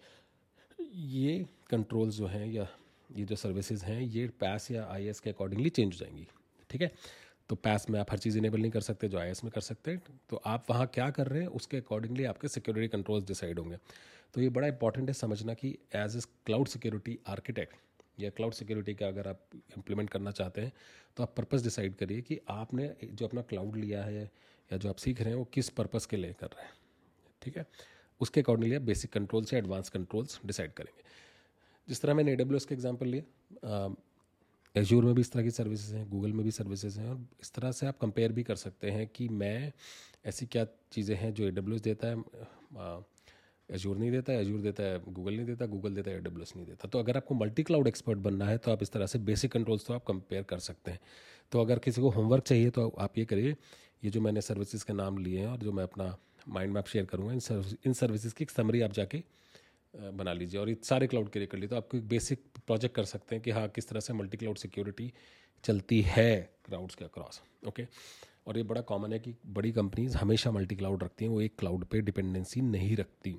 ये 0.94 1.44
कंट्रोल्स 1.70 2.14
जो 2.14 2.26
हैं 2.26 2.46
या 2.46 2.68
ये 3.10 3.24
जो 3.24 3.36
सर्विसेज़ 3.36 3.84
हैं, 3.84 4.00
ये 4.00 4.26
पैस 4.40 4.70
या 4.70 4.86
आई 4.86 5.06
एस 5.06 5.20
के 5.20 5.30
अकॉर्डिंगली 5.30 5.70
चेंज 5.70 5.92
हो 5.92 5.98
जाएँगी। 5.98 6.26
ठीक 6.70 6.82
है? 6.82 6.92
तो 7.50 7.56
पैस 7.56 7.86
में 7.90 7.98
आप 8.00 8.10
हर 8.10 8.18
चीज़ 8.18 8.38
इनेबल 8.38 8.60
नहीं 8.60 8.70
कर 8.70 8.80
सकते, 8.80 9.08
जो 9.08 9.18
आई 9.18 9.32
में 9.44 9.50
कर 9.50 9.60
सकते 9.62 9.90
हैं 9.90 10.02
तो 10.30 10.36
आप 10.46 10.66
वहाँ 10.70 10.86
क्या 10.94 11.08
कर 11.10 11.26
रहे 11.26 11.40
हैं, 11.40 11.48
उसके 11.50 11.76
अकॉर्डिंगली 11.76 12.24
आपके 12.24 12.48
सिक्योरिटी 12.48 12.88
कंट्रोल्स 12.88 13.26
डिसाइड 13.26 13.58
होंगे। 13.58 13.78
तो 14.34 14.40
ये 14.40 14.48
बड़ा 14.50 14.66
इंपॉर्टेंट 14.66 15.08
है 15.08 15.14
समझना 15.14 15.54
कि 15.54 15.76
as 15.94 16.16
a 16.16 16.20
cloud 16.46 16.68
security 16.68 17.18
architect 17.28 18.20
या 18.20 18.30
क्लाउड 18.30 18.52
सिक्योरिटी 18.54 18.94
का 18.94 19.06
अगर 19.08 19.28
आप 19.28 19.40
इम्प्लीमेंट 19.54 20.10
करना 20.10 20.30
चाहते 20.30 20.60
हैं 20.60 20.72
तो 21.16 21.22
आप 21.22 21.34
पर्पज़ 21.36 21.64
डिसाइड 21.64 21.94
करिए 21.96 22.20
कि 22.22 22.38
आपने 22.50 22.90
जो 23.02 23.26
अपना 23.26 23.42
क्लाउड 23.42 23.76
लिया 23.76 24.02
है, 24.04 24.22
या 24.70 24.76
जो 24.76 24.88
आप 24.88 24.96
सीख 24.96 25.20
रहे 25.20 25.30
हैं, 25.30 25.36
वो 25.36 25.48
किस 25.52 25.68
पर्पज़ 25.70 26.06
के 26.08 26.16
लिए 26.16 26.32
कर 26.40 26.46
रहे 26.46 26.64
हैं। 26.64 26.72
ठीक 27.42 27.56
है? 27.56 27.66
उसके 28.20 28.40
अकॉर्डिंगली 28.40 28.76
आप 28.76 28.82
बेसिक 28.82 29.12
कंट्रोल्स 29.12 29.52
या 29.52 29.58
एडवांस 29.58 29.88
कंट्रोल्स 29.90 30.40
डिसाइड 30.46 30.72
करेंगे। 30.72 31.02
जिस 31.88 32.02
तरह 32.02 32.14
मैंने 32.14 32.32
ए 32.32 32.36
डब्ल्यू 32.36 32.56
एस 32.56 32.64
के 32.64 32.74
एग्ज़ाम्पल 32.74 33.06
लिया 33.06 33.94
एज्योर 34.74 35.04
में 35.04 35.14
भी 35.14 35.20
इस 35.20 35.32
तरह 35.32 35.42
की 35.42 35.50
सर्विसेज़ 35.50 35.94
हैं 35.94 36.08
गूगल 36.10 36.32
में 36.32 36.44
भी 36.44 36.50
सर्विसेज़ 36.50 36.98
हैं 37.00 37.08
और 37.08 37.26
इस 37.42 37.52
तरह 37.54 37.72
से 37.72 37.86
आप 37.86 37.98
कंपेयर 38.00 38.32
भी 38.32 38.42
कर 38.42 38.56
सकते 38.56 38.90
हैं 38.90 39.06
कि 39.06 39.28
मैं 39.30 39.72
ऐसी 40.26 40.46
क्या 40.46 40.66
चीज़ें 40.92 41.16
हैं 41.16 41.32
जो 41.34 41.46
एडब्ल्यूएस 41.46 41.82
देता 41.82 42.08
है 42.08 43.02
एजूर 43.68 43.96
नहीं 43.96 44.10
देता 44.10 44.32
एजूर 44.32 44.60
देता 44.60 44.82
है 44.82 44.98
गूगल 45.04 45.34
नहीं 45.34 45.46
देता 45.46 45.66
गूगल 45.66 45.94
देता 45.94 46.10
है 46.10 46.16
एडब्ल्यूएस 46.16 46.52
नहीं 46.56 46.66
देता। 46.66 46.88
तो 46.88 46.98
अगर 46.98 47.16
आपको 47.16 47.34
मल्टी 47.34 47.62
क्लाउड 47.62 47.88
एक्सपर्ट 47.88 48.18
बनना 48.18 48.46
है 48.46 48.58
तो 48.58 48.72
आप 48.72 48.82
इस 48.82 48.92
तरह 48.92 49.06
से 49.06 49.18
बेसिक 49.20 49.52
कंट्रोल्स 49.52 49.86
तो 49.86 49.94
आप 49.94 50.04
कंपेयर 50.06 50.42
कर 50.42 50.58
सकते 50.60 50.90
हैं। 50.90 51.00
तो 51.52 51.60
अगर 51.60 51.78
किसी 51.78 52.00
को 52.00 52.10
होमवर्क 52.10 52.44
चाहिए 52.44 52.70
तो 52.70 52.88
आप 52.90 53.18
ये 53.18 53.24
करिए, 53.24 53.56
ये 54.02 54.10
जो 54.10 54.20
मैंने 54.20 54.40
सर्विसेज़ 54.40 54.84
के 54.84 54.92
नाम 54.92 55.18
लिए 55.18 55.38
हैं 55.40 55.46
और 55.46 55.58
जो 55.58 55.72
मैं 55.72 55.84
अपना 55.84 56.16
माइंड 56.48 56.72
मैप 56.74 56.86
शेयर 56.86 57.04
करूँगा, 57.04 57.32
इन 57.32 57.40
सर्विस 57.40 57.74
इन 57.86 57.92
सर्विसेज़ 57.92 58.34
की 58.34 58.44
एक 58.44 58.50
समरी 58.50 58.80
आप 58.80 58.92
जाके 58.92 59.22
बना 59.94 60.32
लीजिए 60.32 60.60
और 60.60 60.68
ये 60.68 60.76
सारे 60.84 61.06
क्लाउड 61.06 61.30
के 61.30 61.38
लिए 61.38 61.46
कर 61.46 61.58
लीजिए 61.58 61.68
तो 61.68 61.76
आपको 61.76 61.96
एक 61.96 62.08
बेसिक 62.08 62.44
प्रोजेक्ट 62.66 62.94
कर 62.96 63.04
सकते 63.04 63.34
हैं 63.34 63.42
कि 63.44 63.50
हाँ 63.50 63.68
किस 63.68 63.88
तरह 63.88 64.00
से 64.00 64.12
मल्टी 64.12 64.36
क्लाउड 64.36 64.56
सिक्योरिटी 64.56 65.12
चलती 65.64 66.00
है 66.02 66.56
क्लाउड्स 66.66 66.94
के 66.94 67.04
अक्रॉस 67.04 67.40
ओके 67.68 67.86
और 68.46 68.56
ये 68.56 68.62
बड़ा 68.62 68.80
कॉमन 68.80 69.12
है 69.12 69.18
कि 69.18 69.34
बड़ी 69.46 69.72
कंपनीज़ 69.72 70.16
हमेशा 70.16 70.50
मल्टी 70.50 70.76
क्लाउड 70.76 71.02
रखती 71.02 71.24
हैं, 71.24 71.32
वो 71.32 71.40
एक 71.40 71.54
क्लाउड 71.58 71.84
पे 71.84 72.00
डिपेंडेंसी 72.00 72.60
नहीं 72.60 72.96
रखती, 72.96 73.34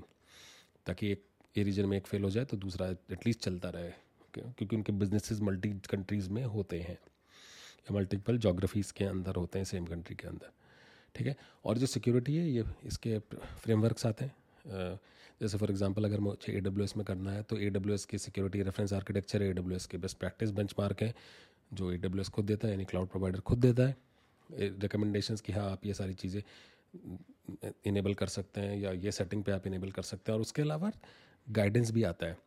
ताकि 0.86 1.12
एक 1.12 1.26
ए 1.56 1.64
रीजन 1.64 1.86
में 1.86 1.98
एक 1.98 2.08
फेल 2.08 2.24
हो 2.24 2.30
जाए 2.30 2.46
तो 2.46 2.58
दूसरा 2.58 2.88
एटलीस्ट 3.12 3.40
चलता 3.40 3.70
रहे 3.70 3.92
क्योंकि 4.34 4.76
उनके 4.76 4.92
बिजनेसेस 4.94 5.42
मल्टी 5.42 5.70
कंट्रीज़ 5.90 6.30
में 6.30 6.44
होते 6.46 6.80
हैं, 6.80 6.94
या 6.94 7.94
मल्टीपल 7.96 8.38
जोग्राफीज़ 8.38 8.94
के 8.94 9.06
अंदर 9.06 9.36
होते 9.36 9.60
हैं 9.60 9.66
सेम 9.66 9.86
कंट्री 9.86 10.16
के 10.16 10.28
अंदर, 10.28 10.52
ठीक 11.16 11.28
है? 11.28 11.36
और 11.66 11.78
जो 11.78 11.86
सिक्योरिटी 11.88 12.36
है, 12.36 12.48
ये 12.50 12.64
इसके 12.86 13.20
फ्रेमवर्क्स 13.20 14.06
आते 14.06 14.26
हैं 14.26 14.36
जैसे 14.65 15.57
फॉर 15.57 15.71
एग्जांपल 15.71 16.06
अगर 16.06 16.19
मुझे 16.19 16.54
ए 16.54 16.62
में 16.62 17.04
करना 17.06 17.31
है 17.31 17.44
तो 17.44 17.57
ए 17.57 17.69
डब्ल्यू 17.69 17.95
एस 17.95 18.06
की 18.06 18.18
सिक्योरिटी 18.18 18.62
रेफरेंस 18.63 18.94
आर्किटेक्चर 18.94 19.44
ए 19.44 19.54
के 19.92 19.98
बेस्ट 19.98 20.18
प्रैक्टिस 20.18 20.51
बेंच 20.51 20.74
मार्क 20.80 21.01
है, 21.04 21.13
जो 21.74 21.92
ए 21.92 22.24
खुद 22.25 22.45
देता 22.45 22.68
है, 22.68 22.74
यानी 22.74 22.86
क्लाउड 22.86 23.10
प्रोवाइडर 23.10 23.39
खुद 23.42 23.60
देता 23.60 23.83
है। 23.83 23.95
रिकमेंडेशंस 24.50 25.42
कि 25.42 25.54
हाँ 25.54 25.69
आप 25.71 25.86
ये 25.86 25.94
सारी 25.94 26.13
चीज़ें 26.13 26.42
इनेबल 27.86 28.13
कर 28.13 28.27
सकते 28.27 28.62
हैं, 28.62 28.77
या 28.77 28.92
ये 28.94 29.12
सेटिंग 29.12 29.44
पे 29.44 29.51
आप 29.51 29.68
इनेबल 29.68 29.92
कर 29.92 30.04
सकते 30.04 30.31
हैं, 30.31 30.36
और 30.38 30.42
उसके 30.42 30.62
अलावा 30.62 30.92
गाइडेंस 31.48 31.92
भी 31.92 32.04
आता 32.04 32.25
है। 32.25 32.38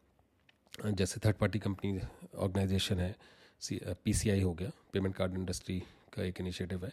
जैसे 0.86 1.20
थर्ड 1.24 1.36
पार्टी 1.36 1.58
कंपनी 1.58 2.00
ऑर्गेनाइजेशन 2.36 2.98
है 2.98 3.14
सी 3.62 3.80
पी 4.04 4.40
हो 4.40 4.52
गया 4.54 4.70
पेमेंट 4.92 5.14
कार्ड 5.16 5.34
इंडस्ट्री 5.34 5.78
का 6.12 6.22
एक 6.22 6.40
इनिशिएटिव 6.40 6.84
है। 6.84 6.92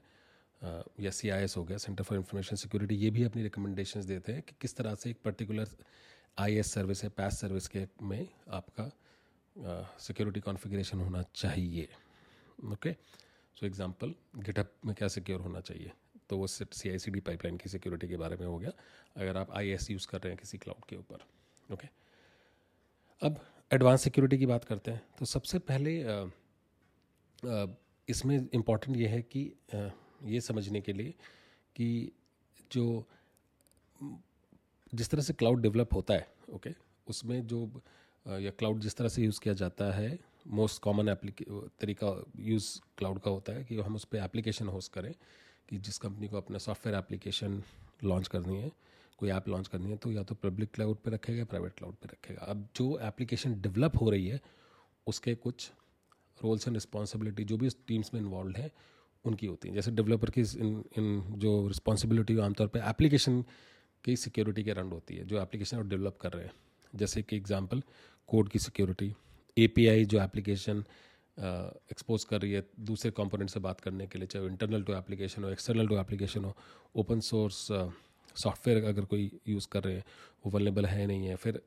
या 0.99 1.11
सी 1.11 1.29
हो 1.57 1.63
गया 1.63 1.77
सेंटर 1.77 2.03
फॉर 2.03 2.17
इंफॉर्मेशन 2.17 2.55
सिक्योरिटी 2.55 2.95
ये 2.95 3.09
भी 3.09 3.23
अपनी 3.23 3.43
रिकमेंडेशंस 3.43 4.05
देते 4.05 4.33
हैं 4.33 4.41
कि 4.41 4.55
किस 4.61 4.75
तरह 4.75 4.95
से 4.95 5.09
एक 5.09 5.17
पर्टिकुलर 5.25 5.67
आईएस 6.37 6.71
सर्विस 6.73 7.03
है 7.03 7.09
पैस 7.09 7.39
सर्विस 7.39 7.67
के 7.67 7.85
में 8.01 8.27
आपका 8.49 8.91
सिक्योरिटी 9.55 10.39
uh, 10.39 10.45
कॉन्फ़िगरेशन 10.45 10.99
होना 10.99 11.23
चाहिए। 11.35 11.87
ओके 12.71 12.93
सो 13.57 13.65
एग्जांपल 13.65 14.13
गिटअप 14.35 14.71
में 14.85 14.95
क्या 14.95 15.07
सिक्योर 15.07 15.41
होना 15.41 15.59
चाहिए? 15.61 15.91
तो 16.29 16.37
वो 16.37 16.47
C 16.47 16.89
I 16.89 16.99
C 16.99 17.11
D 17.11 17.19
pipeline 17.19 17.57
की 17.57 17.69
सिक्योरिटी 17.69 18.07
के 18.07 18.17
बारे 18.17 18.35
में 18.35 18.45
हो 18.47 18.57
गया 18.57 18.71
अगर 19.17 19.37
आप 19.37 19.51
आई 19.51 19.69
एस 19.69 19.89
यूज़ 19.91 20.07
कर 20.07 20.17
रहे 20.17 20.31
हैं 20.31 20.39
किसी 20.39 20.57
क्लाउड 20.57 20.85
के 20.89 20.95
ऊपर। 20.95 21.73
ओके 21.73 21.87
अब 23.21 23.39
एडवांस 23.71 24.01
सिक्योरिटी 24.01 24.37
की 24.37 24.45
बात 24.45 24.63
करते 24.65 24.91
हैं। 24.91 25.01
तो 25.19 25.25
सबसे 25.25 25.59
पहले 25.59 26.03
uh, 26.03 26.27
uh, 27.43 27.69
इसमें 28.09 28.35
इंपॉर्टेंट 28.53 28.97
ये 28.97 29.07
है 29.07 29.21
कि 29.21 29.51
ये 30.25 30.42
समझने 30.42 30.81
के 30.81 30.94
लिए 30.94 31.13
कि 31.75 32.11
जो 32.71 33.06
जिस 34.94 35.09
तरह 35.09 35.21
से 35.21 35.33
क्लाउड 35.33 35.61
डेवलप 35.61 35.94
होता 35.94 36.13
है 36.13 36.27
ओके 36.53 36.73
उसमें 37.07 37.45
जो 37.47 37.59
या 38.25 38.51
क्लाउड 38.51 38.80
जिस 38.80 38.95
तरह 38.95 39.09
से 39.09 39.21
यूज़ 39.23 39.39
किया 39.39 39.53
जाता 39.53 39.92
है 39.92 40.18
मोस्ट 40.47 40.81
कॉमन 40.81 41.09
एप्लीके 41.09 41.45
तरीका 41.80 42.15
यूज़ 42.39 42.68
क्लाउड 42.97 43.19
का 43.19 43.31
होता 43.31 43.53
है 43.53 43.63
कि 43.63 43.80
हम 43.80 43.95
उस 43.95 44.06
पर 44.06 44.18
एप्लीकेशन 44.18 44.68
होस्ट 44.68 44.92
करें 44.94 45.13
कि 45.69 45.77
जिस 45.77 45.97
कंपनी 45.97 46.27
को 46.27 46.37
अपना 46.37 46.57
सॉफ्टवेयर 46.57 46.97
एप्लीकेशन 46.97 47.61
लॉन्च 48.03 48.27
करनी 48.27 48.57
है, 48.61 48.71
कोई 49.19 49.30
ऐप 49.30 49.47
लॉन्च 49.49 49.68
करनी 49.68 49.89
है 49.92 49.97
तो 49.97 50.11
या 50.11 50.23
तो 50.23 50.35
पब्लिक 50.35 50.71
क्लाउड 50.73 50.97
पर 50.97 51.11
रखेगा 51.11 51.44
प्राइवेट 51.45 51.73
क्लाउड 51.73 51.95
पर 51.95 52.09
रखेगा। 52.09 52.45
अब 52.45 52.68
जो 52.75 52.97
एप्लीकेशन 52.99 53.59
डेवलप 53.61 54.01
हो 54.01 54.09
रही 54.09 54.27
है, 54.27 54.39
उसके 55.07 55.35
कुछ 55.35 55.69
रोल्स 56.37 56.68
एंड 56.68 56.75
रिस्पॉन्सिबिलिटी 56.75 57.44
जो 57.44 57.57
भी 57.57 57.69
टीम्स 57.87 58.13
में 58.13 58.21
इन्वॉल्व 58.21 58.56
है 58.57 58.71
उनकी 59.25 59.47
होती 59.47 59.68
हैं। 59.68 59.75
जैसे 59.75 59.92
डेवलपर 59.92 60.30
की 60.30 60.42
इन 60.42 60.83
इन 60.97 61.39
जो 61.39 61.51
रिस्पॉन्सिबिलिटी 61.68 62.37
आमतौर 62.39 62.68
पर 62.68 62.80
एप्लीकेशन 62.89 63.44
की 64.03 64.15
सिक्योरिटी 64.18 64.63
के 64.63 64.71
अराउंड 64.71 64.94
होती 64.94 65.15
है, 65.15 65.23
जो 65.25 65.42
एप्लीकेशन 65.42 65.77
और 65.77 65.87
डेवलप 65.87 66.18
कर 66.21 66.31
रहे 66.33 66.45
हैं। 66.45 66.51
जैसे 66.94 67.21
कि 67.21 67.37
एग्ज़ाम्पल 67.37 67.83
कोड 68.30 68.49
की 68.49 68.59
सिक्योरिटी 68.59 69.13
एपीआई 69.57 70.06
जो 70.06 70.21
एप्लीकेशन 70.21 70.83
एक्सपोज 71.37 72.23
कर 72.23 72.42
रही 72.42 72.51
है 72.51 72.63
दूसरे 72.81 73.11
कंपोनेंट 73.11 73.49
से 73.49 73.59
बात 73.59 73.80
करने 73.81 74.07
के 74.07 74.19
लिए, 74.19 74.27
चाहे 74.27 74.45
इंटरनल 74.47 74.83
टू 74.83 74.94
एप्लीकेशन 74.94 75.44
हो 75.44 75.49
एक्सटर्नल 75.49 75.87
टू 75.87 75.97
एप्लीकेशन 75.99 76.44
हो 76.45 76.56
ओपन 76.95 77.19
सोर्स 77.27 77.68
सॉफ्टवेयर 78.35 78.83
अगर 78.85 79.06
कोई 79.06 79.31
यूज़ 79.47 79.68
कर 79.71 79.83
रहे 79.83 79.95
हैं, 79.95 80.03
वो 80.45 80.51
वलेबल 80.51 80.85
है 80.85 81.06
नहीं 81.07 81.27
है, 81.27 81.35
फिर 81.35 81.61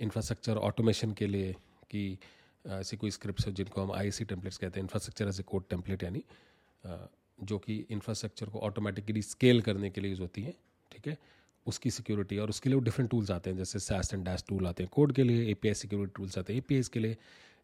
इंफ्रास्ट्रक्चर 0.00 0.56
ऑटोमेशन 0.68 1.12
के 1.12 1.26
लिए 1.26 1.52
कि 1.90 2.18
ऐसी 2.64 2.96
कोई 2.96 3.10
स्क्रिप्ट 3.10 3.48
जिनको 3.50 3.82
हम 3.82 3.92
आई 3.92 4.10
सी 4.10 4.24
टेम्पलेट्स 4.24 4.58
कहते 4.58 4.80
हैं 4.80 4.84
infrastructure 4.84 5.28
as 5.28 5.40
a 5.40 5.42
code 5.46 5.68
template 5.70 6.02
यानी 6.02 6.22
जो 7.38 7.58
कि 7.58 7.76
इंफ्रास्ट्रक्चर 7.90 8.48
को 8.48 8.58
ऑटोमेटिकली 8.60 9.22
स्केल 9.22 9.60
करने 9.62 9.90
के 9.90 10.00
लिए 10.00 10.10
यूज़ 10.10 10.20
होती 10.20 10.42
है, 10.42 10.54
ठीक 10.92 11.08
है? 11.08 11.16
उसकी 11.66 11.90
सिक्योरिटी 11.90 12.38
और 12.38 12.48
उसके 12.48 12.70
लिए 12.70 12.80
डिफरेंट 12.80 13.10
टूल्स 13.10 13.30
आते 13.30 13.50
हैं, 13.50 13.56
जैसे 13.56 13.78
सैस 13.78 14.12
एंड 14.14 14.24
डैश 14.24 14.44
टूल 14.48 14.66
आते 14.66 14.82
हैं 14.82 14.90
कोड 14.94 15.12
के 15.12 15.22
लिए 15.22 15.56
ए 15.64 15.74
सिक्योरिटी 15.74 16.12
टूल्स 16.16 16.38
आते 16.38 16.52
हैं 16.52 16.58
एपीएस 16.58 16.88
के 16.88 17.00
लिए 17.00 17.16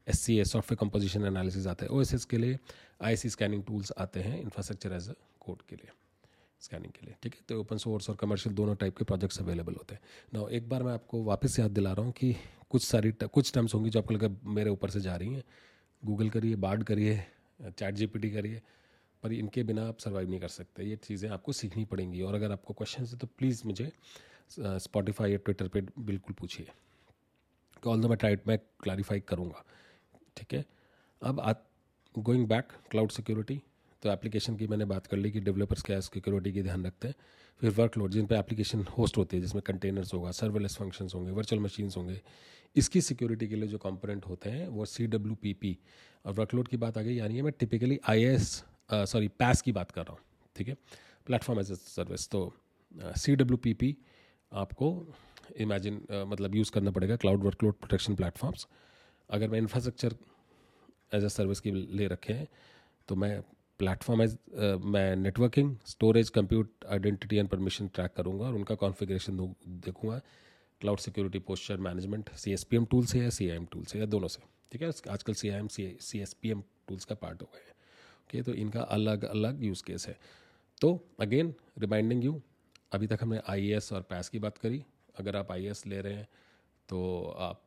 S 0.06 0.20
C 0.20 0.38
S 0.40 0.52
software 0.52 0.78
composition 0.78 1.24
analysis 1.26 1.66
आता 1.66 1.84
है 1.84 1.90
ओ 1.90 2.00
एस 2.02 2.14
एस 2.14 2.24
के 2.24 2.38
लिए 2.38 2.58
आई 3.02 3.16
सी 3.16 3.28
स्कैनिंग 3.30 3.64
टूल्स 3.64 3.92
आते 3.98 4.20
हैं 4.20 4.40
इंफ्रास्ट्रक्चर 4.40 4.92
एज 4.92 5.08
अ 5.08 5.14
कोड 5.40 5.62
के 5.68 5.76
लिए 5.76 5.90
स्कैनिंग 6.60 6.92
के 6.92 7.06
लिए, 7.06 7.14
ठीक 7.22 7.34
है? 7.34 7.40
तो 7.48 7.60
ओपन 7.60 7.76
सोर्स 7.76 8.08
और 8.10 8.16
कमर्शियल 8.16 8.54
दोनों 8.56 8.74
टाइप 8.76 8.96
के 8.96 9.04
प्रोजेक्ट्स 9.04 9.40
अवेलेबल 9.40 9.74
होते 9.74 9.94
हैं। 9.94 10.02
ना 10.34 10.46
एक 10.56 10.68
बार 10.68 10.82
मैं 10.82 10.92
आपको 10.92 11.22
वापस 11.24 11.58
याद 11.58 11.70
दिला 11.70 11.92
रहा 11.92 12.04
हूँ 12.04 12.12
कि 12.12 12.34
कुछ 12.70 12.82
सारी 12.82 13.12
कुछ 13.24 13.52
टर्म्स 13.54 13.74
होंगी 13.74 13.90
जो 13.90 14.00
आपको 14.00 14.14
लगा 14.14 14.28
मेरे 14.50 14.70
ऊपर 14.70 14.90
से 14.90 15.00
जा 15.00 15.16
रही 15.16 15.34
हैं। 15.34 15.42
गूगल 16.02 16.28
करिए 16.30 16.56
बार्ड 16.56 16.84
करिए 16.84 17.24
चैट 17.62 17.94
जीपीटी 17.94 18.30
करिए 18.30 18.62
पर 19.22 19.32
इनके 19.32 19.62
बिना 19.62 19.86
आप 19.88 19.98
सर्वाइव 19.98 20.28
नहीं 20.30 20.40
कर 20.40 20.48
सकते। 20.48 20.84
ये 20.84 20.96
चीज़ें 20.98 21.28
आपको 21.30 21.52
सीखनी 21.52 21.84
पड़ेंगी। 21.84 22.22
और 22.22 22.34
अगर 22.34 22.52
आपको 22.52 22.74
क्वेश्चन 22.74 23.04
है 23.04 23.18
तो 23.18 23.26
प्लीज़ 23.38 23.62
मुझे 23.66 23.90
स्पॉटिफाई 24.50 25.32
या 25.32 25.38
ट्विटर 25.38 25.68
पे 25.68 25.80
बिल्कुल 26.00 26.34
पूछिए। 26.38 26.66
ऑल 27.82 28.02
द 28.02 28.06
मैं 28.06 28.16
ट्राइट 28.18 28.48
मैं 28.48 28.58
क्लैरिफाई 28.82 29.20
करूँगा। 29.20 29.64
ठीक 30.36 30.54
है? 30.54 30.64
अब 31.22 31.40
आ 31.40 31.52
गोइंग 32.14 32.46
बैक 32.48 32.72
क्लाउड 32.90 33.10
सिक्योरिटी 33.10 33.62
तो 34.02 34.10
एप्लीकेशन 34.10 34.56
की 34.56 34.66
मैंने 34.66 34.84
बात 34.84 35.06
कर 35.06 35.16
ली 35.16 35.30
कि 35.30 35.40
डेवलपर्स 35.40 35.82
क्या 35.82 35.98
सिक्योरिटी 36.00 36.52
की 36.52 36.62
ध्यान 36.62 36.86
रखते 36.86 37.08
हैं। 37.08 37.14
फिर 37.60 37.70
वर्कलोड 37.72 38.10
जिन 38.10 38.26
पर 38.26 38.34
एप्लीकेशन 38.36 38.82
होस्ट 38.88 39.16
होती 39.16 39.36
है, 39.36 39.42
जिसमें 39.42 39.62
कंटेनर्स 39.62 40.12
होगा 40.14 40.30
सर्वलेस 40.32 40.76
फ़ंक्शंस 40.76 41.14
होंगे 41.14 41.30
वर्चुअल 41.30 41.62
मशीन्स 41.62 41.96
होंगे, 41.96 42.20
इसकी 42.76 43.00
सिक्योरिटी 43.00 43.48
के 43.48 43.56
लिए 43.56 43.68
जो 43.68 43.78
कंपोनेंट 43.78 44.26
होते 44.26 44.50
हैं, 44.50 44.66
वो 44.68 44.84
सी 44.86 45.06
डब्ल्यू 45.06 45.34
पी 45.34 45.52
पी 45.52 45.76
और 46.24 46.32
वर्कलोड 46.32 46.68
की 46.68 46.76
बात 46.76 46.98
आ 46.98 47.02
गई, 47.02 47.14
यानी 47.14 47.42
मैं 47.42 47.52
टिपिकली 47.58 47.98
आई 48.08 48.24
एस 48.24 48.62
सॉरी 48.94 49.28
पैस 49.28 49.62
की 49.62 49.72
बात 49.72 49.90
कर 49.90 50.02
रहा 50.02 50.12
हूँ 50.12 50.20
ठीक 50.56 50.68
है? 50.68 50.76
प्लेटफॉर्म 51.26 51.60
एज 51.60 51.70
ए 51.72 51.74
सर्विस 51.74 52.28
तो 52.28 52.52
सी 53.16 53.36
डब्ल्यू 53.36 53.56
पी 53.56 53.72
पी 53.74 53.96
आपको 54.52 55.14
इमेजिन 55.56 55.98
uh, 56.00 56.26
मतलब 56.26 56.54
यूज़ 56.54 56.70
करना 56.72 56.90
पड़ेगा 56.90 57.16
क्लाउड 57.16 57.42
वर्कलोड 57.44 57.74
प्रोटेक्शन 57.74 58.14
प्लेटफॉर्म्स 58.14 58.66
अगर 59.30 59.48
मैं 59.48 59.58
इंफ्रास्ट्रक्चर 59.58 60.16
एज 61.14 61.24
ए 61.24 61.28
सर्विस 61.28 61.60
की 61.60 61.70
ले 61.70 62.06
रखे 62.06 62.32
हैं 62.32 62.46
तो 63.08 63.16
मैं 63.16 63.40
प्लेटफॉर्म 63.78 64.22
एज 64.22 64.36
मैं 64.84 65.16
networking 65.16 65.76
storage 65.86 66.28
compute 66.30 66.84
identity 66.90 67.36
and 67.36 67.48
permission 67.48 67.88
track 67.88 68.12
करूँगा 68.16 68.46
और 68.46 68.54
उनका 68.54 68.74
कॉन्फ़िगरेशन 68.74 69.54
देखूँगा। 69.86 70.20
Cloud 70.80 70.98
security 70.98 71.38
posture 71.38 71.76
management 71.76 72.30
C 72.34 72.52
S 72.52 72.64
P 72.64 72.76
M 72.76 72.84
tool 72.84 73.06
से 73.06 73.20
या 73.20 73.30
सी 73.30 73.48
आई 73.50 73.56
एम 73.56 73.64
टूल 73.72 73.84
से 73.84 73.98
या 73.98 74.06
दोनों 74.06 74.28
से 74.28 74.42
ठीक 74.72 74.82
है? 74.82 74.88
आजकल 74.88 75.34
C 75.34 75.48
I 75.48 75.58
M 75.58 75.68
C 75.68 76.20
S 76.20 76.32
P 76.32 76.50
M 76.50 76.62
tools 76.88 77.04
का 77.04 77.14
पार्ट 77.14 77.42
हो 77.42 77.48
गए 77.54 77.71
ओके 78.32 78.42
तो 78.42 78.52
इनका 78.54 78.80
अलग 78.90 79.24
अलग 79.24 79.62
यूज़ 79.64 79.82
केस 79.84 80.06
है। 80.08 80.16
तो 80.80 80.88
अगेन 81.20 81.54
रिमाइंडिंग 81.78 82.24
यू 82.24 82.40
अभी 82.92 83.06
तक 83.06 83.18
हमने 83.22 83.40
आई 83.48 83.72
और 83.74 84.02
पैस 84.10 84.28
की 84.28 84.38
बात 84.38 84.58
करी। 84.58 84.82
अगर 85.20 85.36
आप 85.36 85.50
आई 85.52 85.72
ले 85.86 86.00
रहे 86.00 86.14
हैं 86.14 86.28
तो 86.88 87.00
आप 87.38 87.64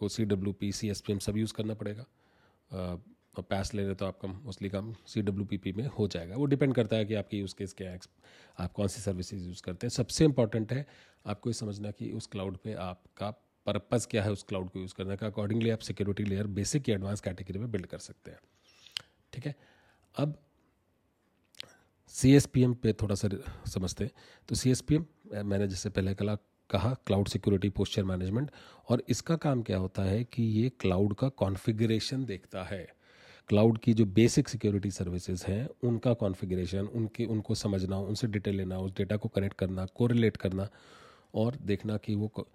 को 0.00 0.08
C 0.08 0.24
W 0.24 0.52
P 0.52 0.70
C 0.72 0.88
S 0.90 1.00
P 1.00 1.12
M 1.12 1.18
सब 1.18 1.36
यूज़ 1.36 1.52
करना 1.54 1.74
पड़ेगा। 1.74 2.04
और 3.34 3.42
पैस 3.42 3.72
ले 3.74 3.84
रहे 3.84 3.94
तो 3.94 4.06
आपका 4.06 4.28
मोस्टली 4.28 4.68
काम 4.68 4.92
सी 5.06 5.22
डब्ल्यू 5.22 5.44
पी 5.46 5.56
पी 5.58 5.72
में 5.72 5.86
हो 5.88 6.06
जाएगा। 6.08 6.36
वो 6.36 6.46
डिपेंड 6.46 6.74
करता 6.74 6.96
है 6.96 7.04
कि 7.04 7.14
आपकी 7.14 7.38
यूज़ 7.38 7.54
केस 7.54 7.72
क्या 7.72 7.90
है 7.90 7.98
आप 8.58 8.72
कौन 8.72 8.88
सी 8.88 9.00
सर्विसेज़ 9.02 9.46
यूज़ 9.46 9.62
करते 9.62 9.86
हैं। 9.86 9.90
सबसे 9.92 10.24
इंपॉर्टेंट 10.24 10.72
है, 10.72 10.86
आपको 11.26 11.50
ये 11.50 11.54
समझना 11.54 11.90
कि 11.90 12.10
उस 12.12 12.26
क्लाउड 12.26 12.56
पे 12.56 12.74
आपका 12.82 13.30
पर्पज़ 13.66 14.06
क्या 14.08 14.22
है, 14.22 14.32
उस 14.32 14.42
क्लाउड 14.42 14.68
को 14.70 14.78
यूज़ 14.78 14.94
करने 14.94 15.16
का। 15.16 15.26
अकॉर्डिंगली 15.26 15.70
आप 15.70 15.78
सिक्योरिटी 15.80 16.24
लेयर 16.24 16.46
बेसिक 16.56 16.88
या 16.88 16.94
एडवांस 16.94 17.20
कैटेगरी 17.20 17.58
में 17.58 17.70
बिल्ड 17.70 17.86
कर 17.86 17.98
सकते 18.00 18.30
हैं। 18.30 18.38
ठीक 19.34 19.46
है? 19.46 19.54
अब 20.14 20.38
सी 22.14 22.34
एस 22.34 22.46
पी 22.46 22.62
एम 22.62 22.74
पे 22.74 22.92
थोड़ा 22.92 23.14
सा 23.14 23.28
समझते 23.66 24.04
हैं। 24.04 24.12
तो 24.48 24.54
सी 24.54 24.70
एस 24.70 24.80
पी 24.80 24.94
एम 24.94 25.06
मैंने 25.44 25.66
जैसे 25.68 25.90
पहले 25.90 26.14
कला, 26.14 26.34
कहा 26.70 26.92
क्लाउड 27.06 27.28
सिक्योरिटी 27.28 27.68
पोस्चर 27.70 28.04
मैनेजमेंट 28.04 28.50
और 28.88 29.02
इसका 29.08 29.36
काम 29.36 29.62
क्या 29.62 29.78
होता 29.78 30.02
है 30.02 30.22
कि 30.24 30.42
ये 30.42 30.68
क्लाउड 30.80 31.14
का 31.14 31.28
कॉन्फ़िगरेशन 31.28 32.24
देखता 32.24 32.62
है। 32.64 32.86
क्लाउड 33.48 33.78
की 33.78 33.94
जो 33.94 34.04
बेसिक 34.08 34.48
सिक्योरिटी 34.48 34.90
सर्विसेज़ 34.90 35.44
हैं, 35.46 35.68
उनका 35.84 36.12
कॉन्फ़िगरेशन 36.14 36.86
उनके, 36.86 37.24
उनको 37.24 37.54
समझना, 37.54 37.98
उनसे 37.98 38.26
डिटेल 38.26 38.56
लेना, 38.56 38.78
उस 38.78 38.92
डेटा 38.96 39.16
को 39.16 39.28
कनेक्ट 39.28 39.58
करना 39.58 39.86
कोरिलेट 39.94 40.36
करना 40.36 40.68
और 41.34 41.56
देखना 41.62 41.96
कि 41.96 42.14
वो 42.14 42.46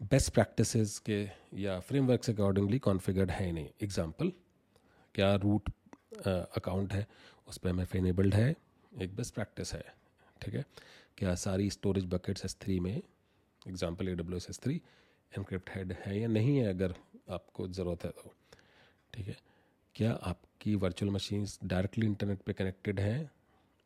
बेस्ट 0.00 0.32
प्रैक्टिसेस 0.34 0.98
के 0.98 1.22
या 1.54 1.78
फ्रेमवर्क 1.80 2.24
से 2.24 2.32
अकॉर्डिंगली 2.32 2.78
कॉन्फ़िगर्ड 2.78 3.30
है 3.30 3.50
नहीं। 3.52 3.68
एग्जांपल 3.82 4.32
क्या 5.14 5.34
रूट 5.36 5.70
अकाउंट 6.12 6.92
है 6.92 7.06
उस 7.48 7.58
पर 7.58 7.68
एम 7.68 7.80
एफ़ 7.80 7.96
एनेबल्ड 7.96 8.34
है, 8.34 8.54
एक 8.92 9.14
बेस्ट 9.16 9.34
प्रैक्टिस 9.34 9.72
है, 9.74 9.84
ठीक 10.40 10.54
है? 10.54 10.64
क्या 11.18 11.34
सारी 11.36 11.70
स्टोरेज 11.70 12.04
बकेट्स 12.06 12.44
एस 12.44 12.56
थ्री 12.60 12.78
में 12.80 12.96
example 12.96 14.08
A 14.08 14.14
W 14.14 14.36
S 14.36 14.46
S 14.50 14.58
three 14.62 14.80
encrypted 15.70 15.92
है 16.04 16.18
या 16.20 16.28
नहीं 16.28 16.56
है 16.56 16.68
अगर 16.68 16.94
आपको 17.30 17.68
ज़रूरत 17.68 18.04
है 18.04 18.10
तो 18.12 18.34
ठीक 19.14 19.26
है? 19.26 19.36
क्या 19.94 20.12
आपकी 20.12 20.74
वर्चुअल 20.76 21.12
मशीन्स 21.12 21.58
डायरेक्टली 21.64 22.06
इंटरनेट 22.06 22.42
पे 22.42 22.52
कनेक्टेड 22.52 23.00
हैं? 23.00 23.30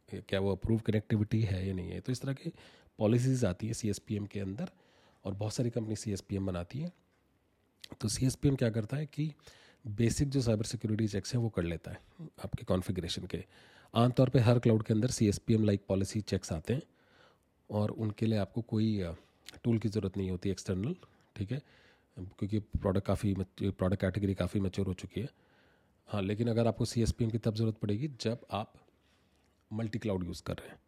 क्या 0.09 0.41
वो 0.41 0.53
अप्रूव 0.53 0.81
कनेक्टिविटी 0.87 1.41
है 1.43 1.67
या 1.67 1.75
नहीं 1.75 1.91
है? 1.91 2.01
तो 2.01 2.13
इस 2.13 2.21
तरह 2.23 2.33
की 2.33 2.53
पॉलिसीज़ 2.99 3.45
आती 3.47 3.67
है 3.67 3.75
सीएसपीएम 3.75 4.27
के 4.27 4.41
अंदर, 4.41 4.71
और 5.25 5.35
बहुत 5.35 5.55
सारी 5.55 5.71
कंपनी 5.71 5.97
सीएसपीएम 5.97 6.47
बनाती 6.47 6.81
है। 6.81 6.93
तो 8.01 8.09
सीएसपीएम 8.09 8.57
क्या 8.57 8.71
करता 8.71 8.97
है 8.97 9.07
कि 9.07 9.33
बेसिक 9.85 10.29
जो 10.29 10.41
साइबर 10.41 10.65
सिक्योरिटी 10.65 11.07
चेक्स 11.09 11.35
हैं, 11.35 11.41
वो 11.43 11.49
कर 11.49 11.63
लेता 11.63 11.91
है 11.91 11.99
आपके 12.45 12.65
कॉन्फ़िगरेशन 12.65 13.27
के। 13.27 13.45
आमतौर 13.95 14.29
पे 14.29 14.39
हर 14.41 14.59
क्लाउड 14.59 14.83
के 14.83 14.93
अंदर 14.95 15.11
C 15.11 15.29
S 15.29 15.39
P 15.39 15.55
M 15.55 15.65
like 15.65 15.85
policy 15.89 16.21
checks 16.23 16.53
आते 16.53 16.75
हैं 16.75 16.83
और 17.71 17.91
उनके 17.91 18.27
लिए 18.27 18.39
आपको 18.39 18.61
कोई 18.63 19.03
टूल 19.65 19.79
की 19.79 19.89
ज़रूरत 19.89 20.17
नहीं 20.17 20.31
होती 20.31 20.51
एक्सटर्नल 20.51 20.95
ठीक 21.37 21.53
है? 21.53 21.61
क्योंकि 22.17 22.59
प्रोडक्ट 22.59 23.07
काफ़ी 23.07 23.35
प्रोडक्ट 23.61 24.01
कैटेगरी 24.01 24.35
काफ़ी 24.35 24.61
मेच्योर 24.61 24.87
हो 24.87 24.95
चुकी 24.95 25.21
है। 25.21 25.29
हाँ 26.09 26.23
लेकिन 26.23 26.49
अगर 26.49 26.67
आपको 26.67 26.85
सी 26.85 27.03
एस 27.03 27.13
पी 27.13 27.25
एम 27.25 27.31
की 27.31 27.39
तब 27.39 27.55
ज़रूरत 27.55 27.79
पड़ेगी 27.83 28.09
जब 28.21 28.47
आप 28.53 28.73
मल्टी 29.71 29.99
क्लाउड 29.99 30.25
यूज़ 30.25 30.43
कर 30.47 30.55
रहे 30.55 30.69
हैं 30.69 30.79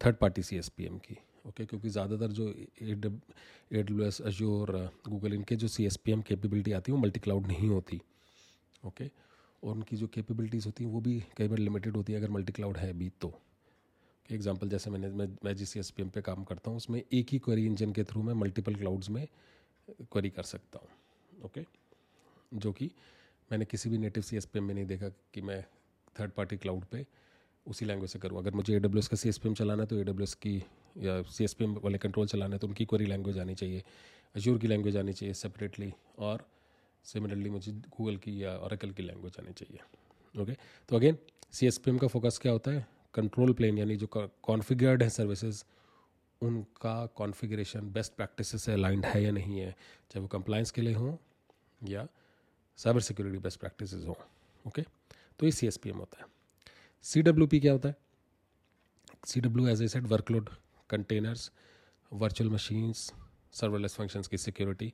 third 0.00 0.16
party 0.16 0.42
C 0.42 0.56
S 0.56 0.68
P 0.68 0.84
M 0.84 0.98
की 0.98 1.16
ओके 1.48 1.64
क्योंकि 1.64 1.88
ज़्यादातर 1.88 2.32
जो 2.32 2.48
A 2.48 2.94
W 2.94 4.02
S 4.06 4.20
Azure 4.22 4.72
Google 5.08 5.34
इनके 5.34 5.56
जो 5.56 5.68
C 5.68 5.86
S 5.86 5.96
P 5.96 6.12
M 6.12 6.22
capability 6.22 6.72
आती 6.72 6.92
है, 6.92 6.96
वो 6.96 7.02
मल्टी 7.02 7.20
क्लाउड 7.20 7.46
नहीं 7.46 7.68
होती। 7.68 8.00
ओके? 8.82 9.10
और 9.62 9.74
उनकी 9.74 9.96
जो 9.96 10.06
कैपेबिलिटीज़ 10.06 10.66
होती 10.66 10.84
हैं, 10.84 10.90
वो 10.90 11.00
भी 11.00 11.22
कई 11.36 11.48
बार 11.48 11.58
लिमिटेड 11.58 11.96
होती 11.96 12.12
है, 12.12 12.18
अगर 12.18 12.30
मल्टी 12.30 12.52
क्लाउड 12.52 12.76
है 12.76 12.92
भी 12.92 13.10
तो। 13.20 13.32
एग्जांपल 14.28 14.68
जैसे 14.68 14.90
मैंने, 14.90 15.08
मैं 15.08 15.28
मैं 15.44 15.54
जिस 15.56 15.76
एस 15.76 15.90
पी 15.90 16.02
एम 16.02 16.08
पे 16.08 16.20
काम 16.22 16.44
करता 16.44 16.70
हूँ, 16.70 16.76
उसमें 16.76 17.02
एक 17.02 17.28
ही 17.32 17.38
क्वेरी 17.38 17.64
इंजन 17.66 17.92
के 17.92 18.04
थ्रू 18.04 18.22
मैं 18.22 18.34
मल्टीपल 18.34 18.74
क्लाउड्स 18.74 19.10
में 19.10 19.26
क्वेरी 20.02 20.30
कर 20.30 20.42
सकता 20.44 20.78
हूँ, 20.78 20.88
ओके? 21.44 21.64
जो 22.54 22.72
कि 22.72 22.90
मैंने 23.50 23.64
किसी 23.64 23.90
भी 23.90 23.98
native 23.98 24.22
C 24.22 24.36
S 24.36 24.44
P 24.44 24.58
M 24.58 24.64
में 24.64 24.74
नहीं 24.74 24.86
देखा 24.86 25.08
कि 25.34 25.40
मैं 25.42 25.62
थर्ड 26.16 26.30
पार्टी 26.32 26.56
क्लाउड 26.56 26.84
पे 26.84 27.04
उसी 27.66 27.86
लैंग्वेज 27.86 28.10
से 28.10 28.18
करूँ। 28.18 28.38
अगर 28.38 28.54
मुझे 28.54 28.76
ए 28.76 28.78
डब्ल्यू 28.78 28.98
एस 28.98 29.08
का 29.08 29.16
सी 29.16 29.28
एस 29.28 29.38
पी 29.38 29.48
एम 29.48 29.54
चलाना 29.54 29.82
है 29.82 29.86
तो 29.86 29.98
ए 29.98 30.04
डब्ल्यू 30.04 30.24
एस 30.24 30.34
की, 30.36 30.56
या 30.98 31.22
सी 31.22 31.44
एस 31.44 31.54
पी 31.54 31.64
एम 31.64 31.74
वाले 31.84 31.98
कंट्रोल 31.98 32.26
चलाना 32.26 32.54
है 32.54 32.58
तो 32.58 32.66
उनकी 32.66 32.84
क्वेरी 32.84 33.06
लैंग्वेज 33.06 33.38
आनी 33.38 33.54
चाहिए 33.54 33.82
अजूर 34.34 34.58
की 34.58 34.66
लैंग्वेज 34.66 34.96
आनी 34.96 35.12
चाहिए 35.12 35.34
सेपरेटली 35.34 35.92
और 36.18 36.46
सिमिलरली 37.04 37.50
मुझे 37.50 37.72
गूगल 37.72 38.16
की 38.16 38.42
या 38.42 38.52
औरकल 38.58 38.90
की 38.90 39.02
लैंग्वेज 39.02 39.36
आनी 39.40 39.52
चाहिए। 39.52 40.42
ओके 40.42 40.56
तो 40.88 40.96
again 40.96 41.18
C 41.52 41.66
S 41.66 41.78
P 41.78 41.90
M 41.90 41.98
का 41.98 42.06
फोकस 42.06 42.38
क्या 42.42 42.52
होता 42.52 42.70
है? 42.70 42.86
कंट्रोल 43.14 43.52
प्लेन 43.52 43.78
यानी 43.78 43.96
जो 43.96 44.06
कॉन्फ़िगर्ड 44.06 45.02
है 45.02 45.08
सर्विसेज़ 45.10 45.62
उनका 46.40 46.94
कॉन्फ़िगरेशन 47.16 47.90
बेस्ट 47.92 48.12
प्रैक्टिस 48.16 48.62
से 48.62 48.72
अलाइंड 48.72 49.06
है 49.06 49.22
या 49.22 49.30
नहीं 49.32 49.58
है? 49.60 49.70
चाहे 50.10 50.20
वो 50.20 50.28
कंप्लाइंस 50.28 50.70
के 50.70 50.82
लिए 50.82 50.94
हों 50.94 51.16
या 51.80 52.06
साइबर 52.78 53.00
सिक्योरिटी 53.00 53.38
बेस्ट 53.38 53.60
प्रैक्टिस 53.60 53.94
हों। 54.06 54.14
ओके 54.64 54.82
तो 54.82 55.46
ये 55.46 55.52
सी 55.52 55.66
एस 55.66 55.76
पी 55.76 55.90
एम 55.90 55.96
होता 55.96 56.20
है। 56.20 56.26
सी 57.04 57.22
डब्ल्यू 57.22 57.46
पी 57.46 57.60
क्या 57.60 57.72
होता 57.72 57.88
है? 57.88 57.96
C 59.26 59.40
W 59.40 59.68
as 59.68 59.82
a 59.82 59.88
set 59.88 60.04
workload 60.04 60.50
containers 60.90 61.50
virtual 62.12 62.50
machines 62.50 63.12
serverless 63.52 63.94
functions 63.94 64.28
की 64.28 64.38
सिक्योरिटी 64.38 64.92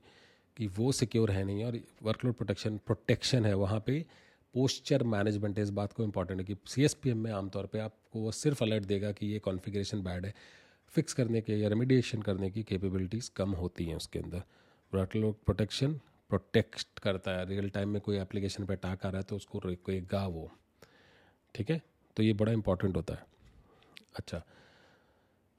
कि 0.57 0.67
वो 0.67 0.91
सिक्योर 0.91 1.31
है 1.31 1.43
नहीं 1.43 1.65
और 1.65 1.79
वर्कलोड 2.03 2.33
प्रोटेक्शन 2.33 2.77
प्रोटेक्शन 2.77 3.45
है 3.45 3.53
वहाँ 3.53 3.83
पे 3.85 4.05
पोस्चर 4.53 5.03
मैनेजमेंट 5.03 5.59
इस 5.59 5.69
बात 5.69 5.93
को 5.93 6.03
इंपॉर्टेंट 6.03 6.39
है 6.39 6.45
कि 6.45 6.55
CSPM 6.55 7.13
में 7.13 7.31
आमतौर 7.31 7.65
पे 7.65 7.79
आपको 7.79 8.19
वो 8.19 8.31
सिर्फ़ 8.31 8.63
अलर्ट 8.63 8.83
देगा 8.83 9.11
कि 9.11 9.27
ये 9.27 9.39
कॉन्फ़िगरेशन 9.39 10.03
बैड 10.03 10.25
है। 10.25 10.33
फिक्स 10.89 11.13
करने 11.13 11.41
के 11.41 11.53
या 11.53 11.69
रेमिडिएशन 11.69 12.21
करने 12.21 12.51
की 12.51 12.63
कैपेबिलिटीज़ 12.63 13.31
कम 13.35 13.51
होती 13.51 13.85
हैं 13.85 13.95
उसके 13.95 14.19
अंदर। 14.19 14.43
वर्कलोड 14.93 15.35
प्रोटेक्शन 15.35 15.93
प्रोटेक्ट 16.29 16.99
करता 16.99 17.31
है। 17.31 17.45
रियल 17.45 17.69
टाइम 17.69 17.89
में 17.89 18.01
कोई 18.01 18.17
एप्लीकेशन 18.17 18.65
पे 18.65 18.73
अटैक 18.73 19.05
आ 19.05 19.09
रहा 19.09 19.17
है 19.17 19.23
तो 19.23 19.35
उसको 19.35 19.59
रोकेगा 19.59 20.27
वो। 20.27 20.51
ठीक 21.55 21.71
है? 21.71 21.81
तो 22.15 22.23
ये 22.23 22.33
बड़ा 22.33 22.51
इंपॉर्टेंट 22.51 22.95
होता 22.95 23.13
है। 23.13 23.25
अच्छा। 24.15 24.43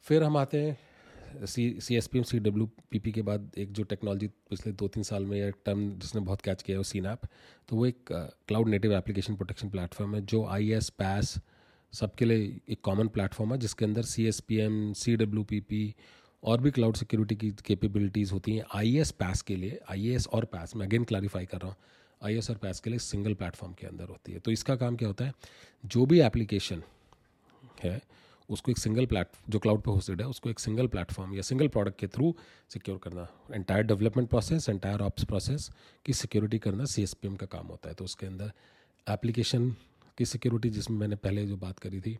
फिर 0.02 0.22
हम 0.22 0.36
आते 0.36 0.62
हैं 0.62 0.85
C 1.44 1.80
C 1.80 1.96
S 1.96 2.06
P 2.06 2.18
M 2.18 2.24
C 2.24 2.38
W 2.38 2.66
P 2.90 2.98
P 2.98 3.12
के 3.12 3.22
बाद 3.22 3.50
एक 3.58 3.72
जो 3.72 3.82
टेक्नोलॉजी 3.82 4.26
पिछले 4.50 4.72
दो 4.72 4.88
तीन 4.88 5.02
साल 5.02 5.24
में 5.26 5.40
एक 5.40 5.54
टर्म 5.66 5.90
जिसने 5.98 6.20
बहुत 6.20 6.40
कैच 6.40 6.62
किया 6.62 6.74
है 6.74 6.78
वो 6.78 6.84
सीन 6.84 7.06
ऐप 7.06 7.26
तो 7.68 7.76
वो 7.76 7.86
एक 7.86 8.12
cloud 8.48 8.68
native 8.68 8.92
application 8.92 9.36
protection 9.36 9.70
platform 9.70 10.14
है, 10.14 10.20
जो 10.20 10.44
आई 10.46 10.70
एस 10.72 10.88
पैस 10.90 11.34
सबके 11.92 12.24
लिए 12.24 12.60
एक 12.68 12.80
कॉमन 12.82 13.08
प्लेटफॉर्म 13.08 13.52
है, 13.52 13.58
जिसके 13.58 13.84
अंदर 13.84 14.02
C 14.02 14.26
S 14.26 14.40
P 14.40 14.56
M 14.56 14.92
C 14.92 15.16
W 15.16 15.44
P 15.44 15.60
P 15.60 15.94
और 16.42 16.60
भी 16.60 16.70
क्लाउड 16.70 16.96
सिक्योरिटी 16.96 17.36
की 17.36 17.50
कैपेबिलिटीज़ 17.66 18.32
होती 18.32 18.56
हैं 18.56 18.64
आई 18.74 18.96
एस 18.98 19.10
पैस 19.10 19.42
के 19.42 19.56
लिए 19.56 19.80
आई 19.90 20.08
एस 20.08 20.26
और 20.26 20.44
पैस 20.44 20.76
मैं 20.76 20.86
अगेन 20.86 21.04
क्लैरिफाई 21.04 21.46
कर 21.46 21.58
रहा 21.58 21.68
हूँ 21.68 21.76
आई 22.24 22.36
एस 22.38 22.50
और 22.50 22.56
पैस 22.56 22.80
के 22.80 22.90
लिए 22.90 22.98
सिंगल 22.98 23.34
प्लेटफॉर्म 23.34 23.72
के 23.74 23.86
अंदर 23.86 24.08
होती 24.08 24.32
है। 24.32 24.38
तो 24.38 24.50
इसका 24.50 24.76
काम 24.76 24.96
क्या 24.96 25.08
होता 25.08 25.24
है? 25.24 25.32
जो 25.84 26.06
भी 26.06 26.20
एप्लीकेशन 26.20 26.82
है 27.82 28.00
उसको 28.50 28.70
एक 28.70 28.78
सिंगल 28.78 29.06
प्लेट 29.06 29.28
जो 29.50 29.58
क्लाउड 29.58 29.80
पे 29.82 29.90
होस्टेड 29.90 30.20
है, 30.20 30.26
उसको 30.28 30.50
एक 30.50 30.58
सिंगल 30.58 30.86
प्लेटफॉर्म 30.86 31.34
या 31.34 31.42
सिंगल 31.42 31.68
प्रोडक्ट 31.68 31.98
के 31.98 32.06
थ्रू 32.06 32.34
सिक्योर 32.70 32.98
करना। 32.98 33.28
Entire 33.52 33.82
development 33.82 34.28
process 34.30 34.68
entire 34.68 35.00
ops 35.00 35.24
process 35.24 35.70
की 36.04 36.12
सिक्योरिटी 36.12 36.58
करना 36.58 36.84
सीएसपीएम 36.84 37.36
का 37.36 37.46
काम 37.46 37.66
होता 37.66 37.88
है। 37.88 37.94
तो 37.94 38.04
उसके 38.04 38.26
अंदर 38.26 38.52
एप्लीकेशन 39.06 39.70
की 40.18 40.24
सिक्योरिटी 40.24 40.70
जिसमें 40.70 40.98
मैंने 40.98 41.16
पहले 41.16 41.46
जो 41.46 41.56
बात 41.56 41.78
करी 41.78 42.00
थी 42.00 42.18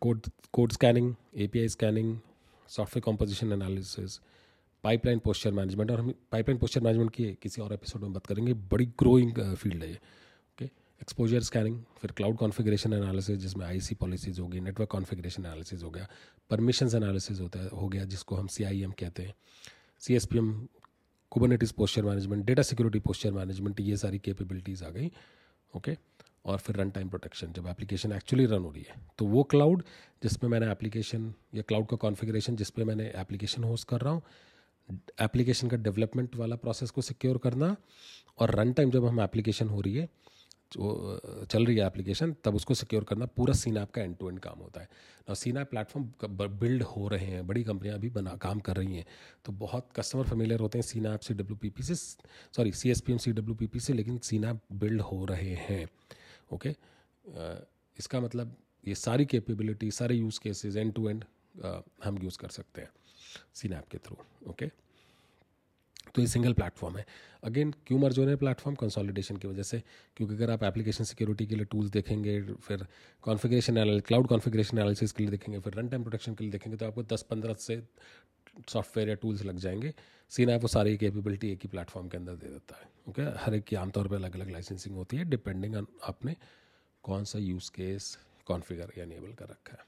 code 0.00 0.28
code 0.52 0.72
scanning 0.72 1.14
API 1.36 1.68
scanning 1.68 2.18
software 2.70 3.02
composition 3.04 3.52
analysis 3.52 4.20
pipeline 4.84 5.18
posture 5.18 5.52
management 5.52 5.90
और 5.90 6.00
हम 6.00 6.12
पाइपलाइन 6.32 6.58
पोस्चर 6.58 6.80
मैनेजमेंट 6.80 7.10
की 7.10 7.24
किसी 7.42 7.62
और 7.62 7.72
एपिसोड 7.72 8.02
में 8.02 8.12
बात 8.12 8.26
करेंगे। 8.26 8.54
बड़ी 8.72 8.86
ग्रोइंग 8.98 9.54
फ़ील्ड 9.54 9.82
है 9.84 9.90
ये। 9.90 9.98
एक्सपोजर 11.00 11.40
स्कैनिंग 11.40 11.80
फिर 12.00 12.12
क्लाउड 12.12 12.36
कॉन्फ़िगरेशन 12.36 12.92
एनालिसिस 12.92 13.38
जिसमें 13.38 13.64
आईसी 13.66 13.94
पॉलिसीज़ 13.94 14.40
होगी 14.40 14.60
नेटवर्क 14.60 14.90
कॉन्फ़िगरेशन 14.90 15.44
एनालिसिस 15.44 15.82
हो 15.82 15.90
गया 15.90 16.08
परमिशंस 16.50 16.94
एनालिसिस 16.94 17.40
होता 17.40 17.60
है, 17.60 17.68
हो 17.68 17.88
गया, 17.88 18.04
जिसको 18.04 18.36
हम 18.36 18.46
सीआईएम 18.46 18.90
कहते 18.98 19.22
हैं 19.22 19.34
C 20.00 20.14
S 20.14 20.26
P 20.26 20.38
M 20.38 20.68
Kubernetes 21.30 21.72
posture 21.72 22.02
management 22.02 22.44
data 22.44 22.62
security 22.62 22.98
posture 22.98 23.32
management 23.32 23.80
ये 23.80 23.96
सारी 23.96 24.18
कैपेबिलिटीज़ 24.18 24.84
आ 24.84 24.88
गई 24.90 25.10
ओके 25.76 25.96
और 26.46 26.58
फिर 26.58 26.76
रन 26.76 26.90
टाइम 26.90 27.08
प्रोटेक्शन 27.08 27.52
जब 27.52 27.66
एप्लीकेशन 27.66 28.12
एक्चुअली 28.12 28.46
रन 28.46 28.62
हो 28.62 28.70
रही 28.70 28.84
है 28.88 28.94
तो 29.18 29.26
वो 29.26 29.42
क्लाउड 29.42 29.82
जिसमें 30.22 30.50
मैंने 30.50 30.70
एप्लीकेशन 30.72 31.32
या 31.54 31.62
क्लाउड 31.62 31.86
का 31.86 31.96
कॉन्फ़िगरेशन 31.96 32.56
जिसपे 32.56 32.84
मैंने 32.84 33.12
एप्लीकेशन 33.16 33.64
होस्ट 33.64 33.88
कर 33.88 34.00
रहा 34.00 34.12
हूँ 34.12 34.22
एप्लीकेशन 35.20 35.68
का 35.68 35.76
डेवलपमेंट 35.76 36.36
वाला 36.36 36.56
प्रोसेस 36.56 36.90
को 36.90 37.02
सिक्योर 37.02 37.38
करना, 37.38 37.76
और 38.38 38.50
रन 38.50 38.72
टाइम 38.72 38.90
जब 38.90 39.04
हम 39.04 39.20
एप्लीकेशन 39.20 39.68
हो 39.68 39.80
रही 39.80 39.94
है 39.94 40.08
चल 40.72 41.64
रही 41.66 41.76
है 41.76 41.86
एप्लीकेशन 41.86 42.34
तब 42.44 42.54
उसको 42.54 42.74
सिक्योर 42.74 43.04
करना 43.04 43.26
पूरा 43.36 43.54
सीन 43.54 43.76
ऐप 43.76 43.90
का 43.90 44.02
एंड 44.02 44.16
टू 44.16 44.28
एंड 44.28 44.38
काम 44.40 44.58
होता 44.58 44.80
है। 44.80 44.88
और 45.28 45.34
सीन 45.36 45.56
ऐप 45.56 45.70
प्लेटफॉर्म 45.70 46.48
बिल्ड 46.58 46.82
हो 46.82 47.08
रहे 47.08 47.26
हैं, 47.26 47.46
बड़ी 47.46 47.62
कंपनियाँ 47.64 47.98
भी 47.98 48.10
बना, 48.10 48.34
काम 48.36 48.60
कर 48.60 48.76
रही 48.76 48.96
हैं 48.96 49.04
तो 49.44 49.52
बहुत 49.54 49.88
कस्टमर 49.96 50.28
फेमिलियर 50.28 50.60
होते 50.60 50.78
हैं 50.78 50.86
CNAPP 51.06 51.20
C 51.20 51.34
W 51.34 51.56
P 51.56 51.70
P 51.70 51.82
से 51.82 51.94
sorry 51.94 52.72
C 52.72 52.90
S 52.90 53.00
P 53.00 53.12
M 53.12 53.18
C 53.18 53.32
W 53.32 53.54
P 53.54 53.66
P 53.66 53.80
से, 53.80 53.92
लेकिन 53.92 54.18
सीन 54.20 54.44
ऐप 54.44 54.60
बिल्ड 54.74 55.00
हो 55.02 55.24
रहे 55.24 55.54
हैं 55.60 55.86
ओके 56.52 56.74
इसका 57.96 58.20
मतलब 58.20 58.56
ये 58.84 58.94
सारी 58.96 59.24
कैपेबिलिटी 59.26 59.90
सारे 59.90 60.14
use 60.14 60.40
cases 60.40 60.76
end 60.76 60.92
to 60.94 61.08
end 61.08 61.24
हम 62.04 62.18
यूज़ 62.22 62.38
कर 62.38 62.48
सकते 62.50 62.80
हैं 62.80 62.90
सीन 63.54 63.72
ऐप 63.72 63.88
के 63.90 63.98
थ्रू 63.98 64.16
ओके 64.50 64.70
तो 66.14 66.22
ये 66.22 66.28
सिंगल 66.28 66.52
प्लेटफॉर्म 66.52 66.96
है। 66.96 67.04
अगेन 67.44 67.70
क्यों 67.86 67.98
मर्ज 67.98 68.18
हो 68.18 68.24
रहे 68.24 68.32
हैं 68.32 68.38
प्लेटफॉर्म 68.38 68.76
कंसोलिडेशन 68.76 69.36
की 69.36 69.48
वजह 69.48 69.62
से, 69.62 69.82
क्योंकि 70.16 70.34
अगर 70.34 70.50
आप 70.50 70.64
एप्लीकेशन 70.64 71.04
सिक्योरिटी 71.04 71.46
के 71.46 71.54
लिए 71.54 71.64
टूल्स 71.64 71.90
देखेंगे, 71.90 72.40
फिर 72.42 72.86
कॉन्फ़िगरेशन 73.24 74.00
क्लाउड 74.00 74.26
कॉन्फ़िगरेशन 74.28 74.78
एनालिसिस 74.78 75.12
के 75.12 75.22
लिए 75.22 75.30
देखेंगे, 75.30 75.60
फिर 75.60 75.74
रन 75.74 75.88
टाइम 75.88 76.02
प्रोटेक्शन 76.02 76.34
के 76.34 76.44
लिए 76.44 76.52
देखेंगे 76.52 76.76
तो 76.76 76.86
आपको 76.86 77.02
दस 77.04 77.22
पंद्रह 77.30 77.54
से 77.60 77.82
सॉफ्टवेयर 78.68 79.08
या 79.08 79.14
टूल्स 79.14 79.42
लग 79.44 79.56
जाएँगे। 79.58 79.92
सीन 80.32 80.50
ऐप 80.50 80.62
वो 80.62 80.68
सारी 80.68 80.96
कैपेबिलिटी 80.96 81.50
एक 81.52 81.58
ही 81.62 81.68
प्लेटफॉर्म 81.68 82.08
के 82.08 82.16
अंदर 82.16 82.34
दे 82.34 82.48
देता 82.48 82.80
है 82.80 82.88
ओके 83.08 83.22
हर 83.40 83.54
एक 83.54 83.64
की 83.64 83.76
आमतौर 83.76 84.08
पर 84.08 84.16
अलग 84.16 84.34
अलग 84.36 84.50
लाइसेंसिंग 84.50 84.96
होती 84.96 85.16
है 85.16 85.24
डिपेंडिंग 85.24 85.76
ऑन 85.76 85.86
आपने 86.08 86.36
कौन 87.04 87.24
सा 87.24 87.38
यूज़ 87.38 87.70
केस 87.70 88.16
कॉन्फ़िगर 88.46 88.92
या 88.98 89.04
इनेबल 89.04 89.32
कर 89.32 89.44
रखा 89.44 89.72
है। 89.72 89.86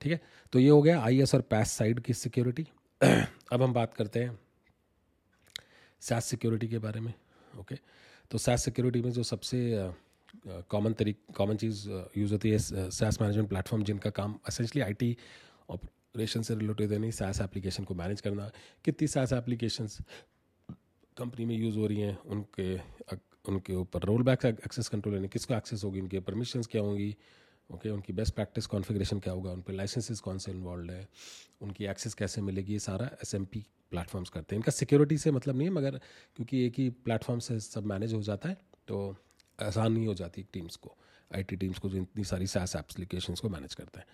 ठीक 0.00 0.12
है? 0.12 0.20
तो 0.52 0.58
ये 0.58 0.68
हो 0.68 0.82
गया 0.82 1.00
आईएस 1.00 1.34
और 1.34 1.40
पैस 1.40 1.72
साइड 1.72 2.00
की 2.00 2.14
सिक्योरिटी 2.14 2.66
अब 3.02 3.62
हम 3.62 3.72
बात 3.72 3.94
करते 3.94 4.22
हैं 4.22 4.38
सैस 6.04 6.24
सिक्योरिटी 6.24 6.68
के 6.68 6.78
बारे 6.78 7.00
में 7.00 7.12
ओके 7.58 7.78
तो 8.30 8.38
सैस 8.38 8.64
सिक्योरिटी 8.64 9.00
में 9.02 9.10
जो 9.12 9.22
सबसे 9.22 9.58
कॉमन 10.70 10.92
तरीक 10.92 11.18
कॉमन 11.36 11.56
चीज़ 11.56 11.88
यूज़ 12.18 12.32
होती 12.32 12.50
है 12.50 12.58
सैस 12.58 13.20
मैनेजमेंट 13.20 13.48
प्लेटफॉर्म 13.48 13.84
जिनका 13.84 14.10
काम 14.10 14.38
असेंशली 14.48 14.82
आईटी 14.82 15.16
ऑपरेशन 15.70 16.42
से 16.42 16.54
रिलेटेड 16.54 16.92
है, 16.92 16.98
नहीं 16.98 17.10
सैस 17.10 17.40
एप्लीकेशन 17.40 17.84
को 17.84 17.94
मैनेज 17.94 18.20
करना। 18.20 18.50
कितनी 18.84 19.08
सैस 19.08 19.32
एप्लीकेशंस 19.32 19.98
कंपनी 21.16 21.44
में 21.44 21.56
यूज़ 21.56 21.78
हो 21.78 21.86
रही 21.86 22.00
हैं, 22.00 22.18
उनके 22.26 22.74
उनके 23.48 23.74
ऊपर 23.74 24.02
रोल 24.02 24.22
बैक 24.22 24.44
एक्सेस 24.44 24.88
कंट्रोल 24.88 25.14
यानी 25.14 25.28
किसको 25.28 25.54
एक्सेस 25.54 25.84
होगी, 25.84 26.00
उनके 26.00 26.20
परमिशंस 26.20 26.66
क्या 26.66 26.82
होंगी 26.82 27.16
ओके 27.70 27.78
okay, 27.78 27.92
उनकी 27.92 28.12
बेस्ट 28.12 28.34
प्रैक्टिस 28.34 28.66
कॉन्फ़िगरेशन 28.66 29.18
क्या 29.18 29.32
होगा? 29.32 29.50
उन 29.50 29.60
पर 29.62 29.72
लाइसेंसेज 29.72 30.20
कौन 30.20 30.38
से 30.38 30.50
इन्वॉल्व 30.52 30.90
है? 30.90 31.06
उनकी 31.60 31.84
एक्सेस 31.84 32.14
कैसे 32.14 32.40
मिलेगी? 32.40 32.72
ये 32.72 32.78
सारा 32.78 33.06
एस 33.22 33.34
एम 33.34 33.44
पी 33.44 33.64
प्लेटफॉर्म्स 33.90 34.30
करते 34.30 34.54
हैं। 34.54 34.58
इनका 34.58 34.72
सिक्योरिटी 34.72 35.18
से 35.18 35.30
मतलब 35.30 35.56
नहीं 35.56 35.68
है 35.68 35.74
मगर 35.74 35.98
क्योंकि 36.36 36.64
एक 36.66 36.78
ही 36.78 36.88
प्लेटफॉर्म 37.04 37.40
से 37.40 37.58
सब 37.60 37.86
मैनेज 37.86 38.14
हो 38.14 38.22
जाता 38.22 38.48
है 38.48 38.56
तो 38.88 39.16
आसान 39.58 39.92
नहीं 39.92 40.06
हो 40.06 40.14
जाती 40.14 40.42
टीम्स 40.52 40.76
को 40.76 40.96
आईटी 41.30 41.56
टीम्स 41.56 41.78
को 41.78 41.88
जो 41.88 41.98
इतनी 41.98 42.24
सारी 42.24 42.46
सैस 42.46 42.76
एप्लीकेशंस 42.76 43.40
को 43.40 43.48
मैनेज 43.48 43.74
करते 43.74 43.98
हैं। 43.98 44.06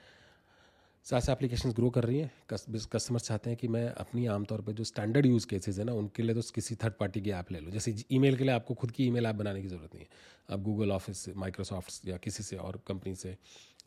सास 1.05 1.29
एप्लीकेशन 1.29 1.73
ग्रो 1.73 1.89
कर 1.91 2.05
रही 2.05 2.19
हैं। 2.19 2.31
कस्टमर्स 2.51 3.23
चाहते 3.23 3.51
हैं 3.51 3.57
कि 3.59 3.69
मैं 3.69 3.87
अपनी 3.89 4.27
आमतौर 4.27 4.61
पर 4.61 4.73
जो 4.73 4.85
स्टैंडर्ड 4.85 5.27
यूज़ 5.27 5.47
केसेस 5.47 5.79
है 5.79 5.85
ना, 5.85 5.93
उनके 5.93 6.23
लिए 6.23 6.35
तो 6.35 6.43
किसी 6.55 6.75
थर्ड 6.75 6.95
पार्टी 7.01 7.21
की 7.21 7.31
ऐप 7.31 7.53
ले 7.53 7.61
लो। 7.61 7.71
जैसे 7.71 7.95
ईमेल 8.13 8.37
के 8.37 8.45
लिए 8.45 8.55
आपको 8.55 8.75
खुद 8.75 8.91
की 8.91 9.07
ईमेल 9.07 9.27
ऐप 9.27 9.35
बनाने 9.35 9.63
की 9.63 9.69
ज़रूरत 9.69 9.95
नहीं 9.95 10.05
है। 10.05 10.55
आप 10.55 10.63
गूगल 10.63 10.93
ऑफ़िस 10.93 11.29
माइक्रोसॉफ्ट 11.37 12.09
या 12.09 12.17
किसी 12.19 12.43
से 12.43 12.57
और 12.57 12.81
कंपनी 12.87 13.15
से 13.15 13.37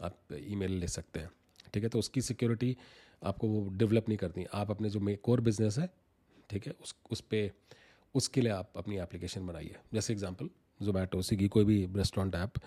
आप 0.01 0.17
ईमेल 0.33 0.71
ले 0.71 0.87
सकते 0.87 1.19
हैं। 1.19 1.29
ठीक 1.73 1.83
है? 1.83 1.89
तो 1.89 1.99
उसकी 1.99 2.21
सिक्योरिटी 2.21 2.75
आपको 3.21 3.47
वो 3.47 3.67
डेवलप 3.71 4.09
नहीं 4.09 4.17
करती 4.17 4.45
आप 4.53 4.71
अपने 4.71 4.89
जो 4.89 5.15
कोर 5.23 5.41
बिज़नेस 5.41 5.77
है, 5.79 5.89
ठीक 6.49 6.67
है? 6.67 6.73
उस 6.81 6.95
उस 7.11 7.21
पर 7.21 7.51
उसके 8.15 8.41
लिए 8.41 8.51
आप 8.51 8.73
अपनी 8.77 8.97
एप्लीकेशन 8.99 9.47
बनाइए। 9.47 9.75
जैसे 9.93 10.13
एग्जांपल 10.13 10.49
जोमेटो 10.79 11.21
स्विगी 11.21 11.47
कोई 11.47 11.65
भी 11.65 11.85
रेस्टोरेंट 11.95 12.35
ऐप 12.35 12.59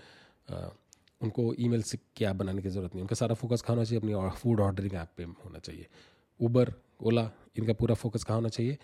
उनको 1.20 1.54
ईमेल 1.58 1.82
से 1.82 1.98
की 2.16 2.24
ऐप 2.24 2.36
बनाने 2.36 2.62
की 2.62 2.68
ज़रूरत 2.68 2.94
नहीं, 2.94 3.02
उनका 3.02 3.14
सारा 3.14 3.34
फोकस 3.34 3.62
कहाँ 3.62 3.76
होना 3.76 3.84
चाहिए 3.84 4.00
अपनी 4.00 4.38
फ़ूड 4.38 4.60
ऑर्डरिंग 4.60 4.94
ऐप 4.94 5.08
पे 5.16 5.24
होना 5.44 5.58
चाहिए। 5.58 5.86
ऊबर 6.40 6.72
ओला 7.02 7.30
इनका 7.58 7.72
पूरा 7.72 7.94
फोकस 7.94 8.24
कहाँ 8.24 8.36
होना 8.38 8.48
चाहिए? 8.48 8.78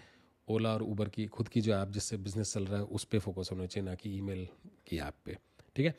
ओला 0.48 0.72
और 0.74 0.82
ऊबर 0.82 1.08
की, 1.08 1.26
खुद 1.26 1.48
की 1.48 1.60
जो 1.60 1.74
ऐप 1.74 1.88
जिससे 1.88 2.16
बिज़नेस 2.16 2.52
चल 2.54 2.64
रहा 2.66 2.78
है, 2.78 2.84
उस 2.84 3.04
पर 3.04 3.18
फोकस 3.18 3.48
होना 3.52 3.66
चाहिए, 3.66 3.88
ना 3.88 3.94
कि 3.94 4.16
ईमेल 4.18 4.46
की 4.86 4.98
ऐप 4.98 5.14
पे। 5.24 5.36
ठीक 5.76 5.86
है? 5.86 5.94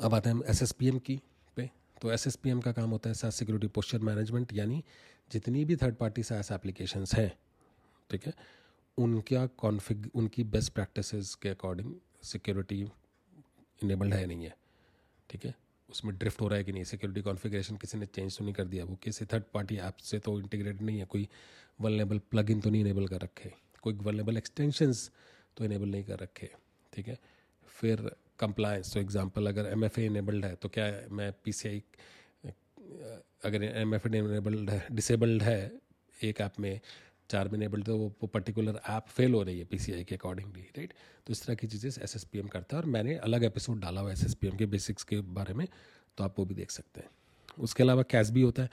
अब 0.00 0.14
आते 0.14 0.30
हैं 0.30 0.42
एस 0.48 0.62
एस 0.62 0.72
पी 0.72 0.88
एम 0.88 0.98
की 0.98 1.20
पे। 1.56 1.70
तो 2.02 2.10
एस 2.12 2.26
एस 2.26 2.36
पी 2.36 2.50
एम 2.50 2.60
का 2.60 2.72
काम 2.72 2.90
होता 2.90 3.10
है 3.10 3.14
सास 3.14 3.34
सिक्योरिटी 3.34 3.66
पोस्चर 3.68 3.98
मैनेजमेंट 4.00 4.52
यानी 4.52 4.82
जितनी 5.30 5.64
भी 5.64 5.76
थर्ड 5.76 5.94
पार्टी 5.96 6.22
सास 6.22 6.52
एप्लीकेशंस 6.52 7.14
हैं, 7.14 7.32
ठीक 8.10 8.26
है? 8.26 8.32
उनका 8.98 9.46
कॉन्फ़िग 9.58 10.10
उनकी 10.14 10.44
बेस्ट 10.46 10.72
प्रैक्टिसेस 10.72 11.34
के 11.34 11.48
अकॉर्डिंग 11.48 11.94
सिक्योरिटी 12.22 12.84
इनेबल्ड 13.82 14.14
है 14.14 14.26
नहीं 14.26 14.44
है, 14.44 14.54
ठीक 15.30 15.44
है? 15.44 15.54
उसमें 15.88 16.16
ड्रिफ्ट 16.18 16.40
हो 16.40 16.48
रहा 16.48 16.58
है 16.58 16.64
कि 16.64 16.72
नहीं? 16.72 16.84
सिक्योरिटी 16.84 17.22
कॉन्फ़िगरेशन 17.22 17.76
किसी 17.76 17.98
ने 17.98 18.06
चेंज 18.06 18.38
तो 18.38 18.44
नहीं 18.44 18.54
कर 18.54 18.64
दिया? 18.64 18.84
वो 18.84 18.94
किसी 19.02 19.24
थर्ड 19.24 19.44
पार्टी 19.54 19.76
ऐप 19.78 19.96
से 20.02 20.18
तो 20.18 20.38
इंटीग्रेट 20.40 20.82
नहीं 20.82 20.98
है? 20.98 21.04
कोई 21.04 21.28
वलनेबल 21.80 22.18
प्लग 22.30 22.50
इन 22.50 22.60
तो 22.60 22.70
नहीं 22.70 22.80
इनेबल 22.80 23.06
कर 23.08 23.20
रखे? 23.20 23.52
कोई 23.82 23.94
वलनेबल 23.94 24.36
एक्सटेंशंस 24.36 25.10
तो 25.56 25.64
इनेबल 25.64 25.88
नहीं 25.88 26.04
कर 26.04 26.18
रखे, 26.18 26.48
ठीक 26.92 27.08
है? 27.08 27.18
फिर 27.68 28.10
कंप्लायंस 28.38 28.92
तो 28.94 29.00
एग्जांपल 29.00 29.46
अगर 29.46 29.66
एम 29.66 29.84
एफ़ 29.84 30.00
इनेबल्ड 30.00 30.44
है 30.44 30.54
तो 30.54 30.68
क्या 30.68 30.86
मैं 31.10 31.32
पी 31.44 31.52
सी 31.52 31.68
आई 31.68 31.82
अगर 33.44 33.62
एम 33.62 33.94
एफ़ 33.94 34.06
इनेबल्ड 34.08 34.70
है 34.70 34.86
डिसेबल्ड 34.92 35.42
है 35.42 35.60
एक 36.24 36.40
ऐप 36.40 36.60
में 36.60 36.80
चार 37.30 37.48
में 37.48 37.54
इनेबल्ड 37.54 37.84
तो 37.84 37.96
वो 37.98 38.26
पर्टिकुलर 38.26 38.80
ऐप 38.88 39.06
फेल 39.08 39.34
हो 39.34 39.42
रही 39.42 39.58
है 39.58 39.64
पी 39.64 39.78
सी 39.78 39.92
आई 39.92 40.04
के 40.04 40.14
अकॉर्डिंगली 40.14 40.62
राइट 40.76 40.92
तो 41.26 41.32
इस 41.32 41.44
तरह 41.44 41.54
की 41.54 41.66
चीज़ें 41.66 41.90
एस 41.90 42.16
एस 42.16 42.24
पी 42.24 42.38
एम 42.38 42.48
करता 42.48 42.76
है 42.76 42.82
और 42.82 42.88
मैंने 42.88 43.14
अलग 43.18 43.44
एपिसोड 43.44 43.80
डाला 43.80 44.00
हुआ 44.00 44.12
एस 44.12 44.24
एस 44.24 44.34
पी 44.34 44.46
एम 44.46 44.56
के 44.56 44.66
बेसिक्स 44.66 45.02
के 45.04 45.20
बारे 45.32 45.54
में 45.54 45.66
तो 46.18 46.24
आप 46.24 46.38
वो 46.38 46.44
भी 46.44 46.54
देख 46.54 46.70
सकते 46.70 47.00
हैं। 47.00 47.08
उसके 47.58 47.82
अलावा 47.82 48.02
कैश 48.02 48.30
भी 48.30 48.42
होता 48.42 48.62
है। 48.62 48.70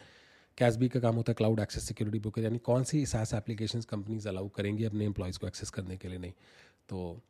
कैश 0.57 0.75
बी 0.75 0.89
का 0.89 0.99
काम 0.99 1.15
होता 1.15 1.31
है 1.31 1.35
क्लाउड 1.35 1.59
एक्सेस 1.59 1.83
सिक्योरिटी 1.83 2.19
बुक 2.19 2.39
यानी 2.39 2.57
कौन 2.61 2.83
सी 2.83 3.05
सास 3.05 3.33
एप्लीकेशन 3.33 3.81
कंपनीज़ 3.81 4.27
अलाउ 4.29 4.49
करेंगी 4.49 4.83
अपने 4.83 5.05
एम्प्लॉयज़ 5.05 5.39
को 5.39 5.47
एक्सेस 5.47 5.69
करने 5.69 5.97
के 5.97 6.07
लिए 6.07 6.17
नहीं। 6.17 6.33
तो 6.89 7.21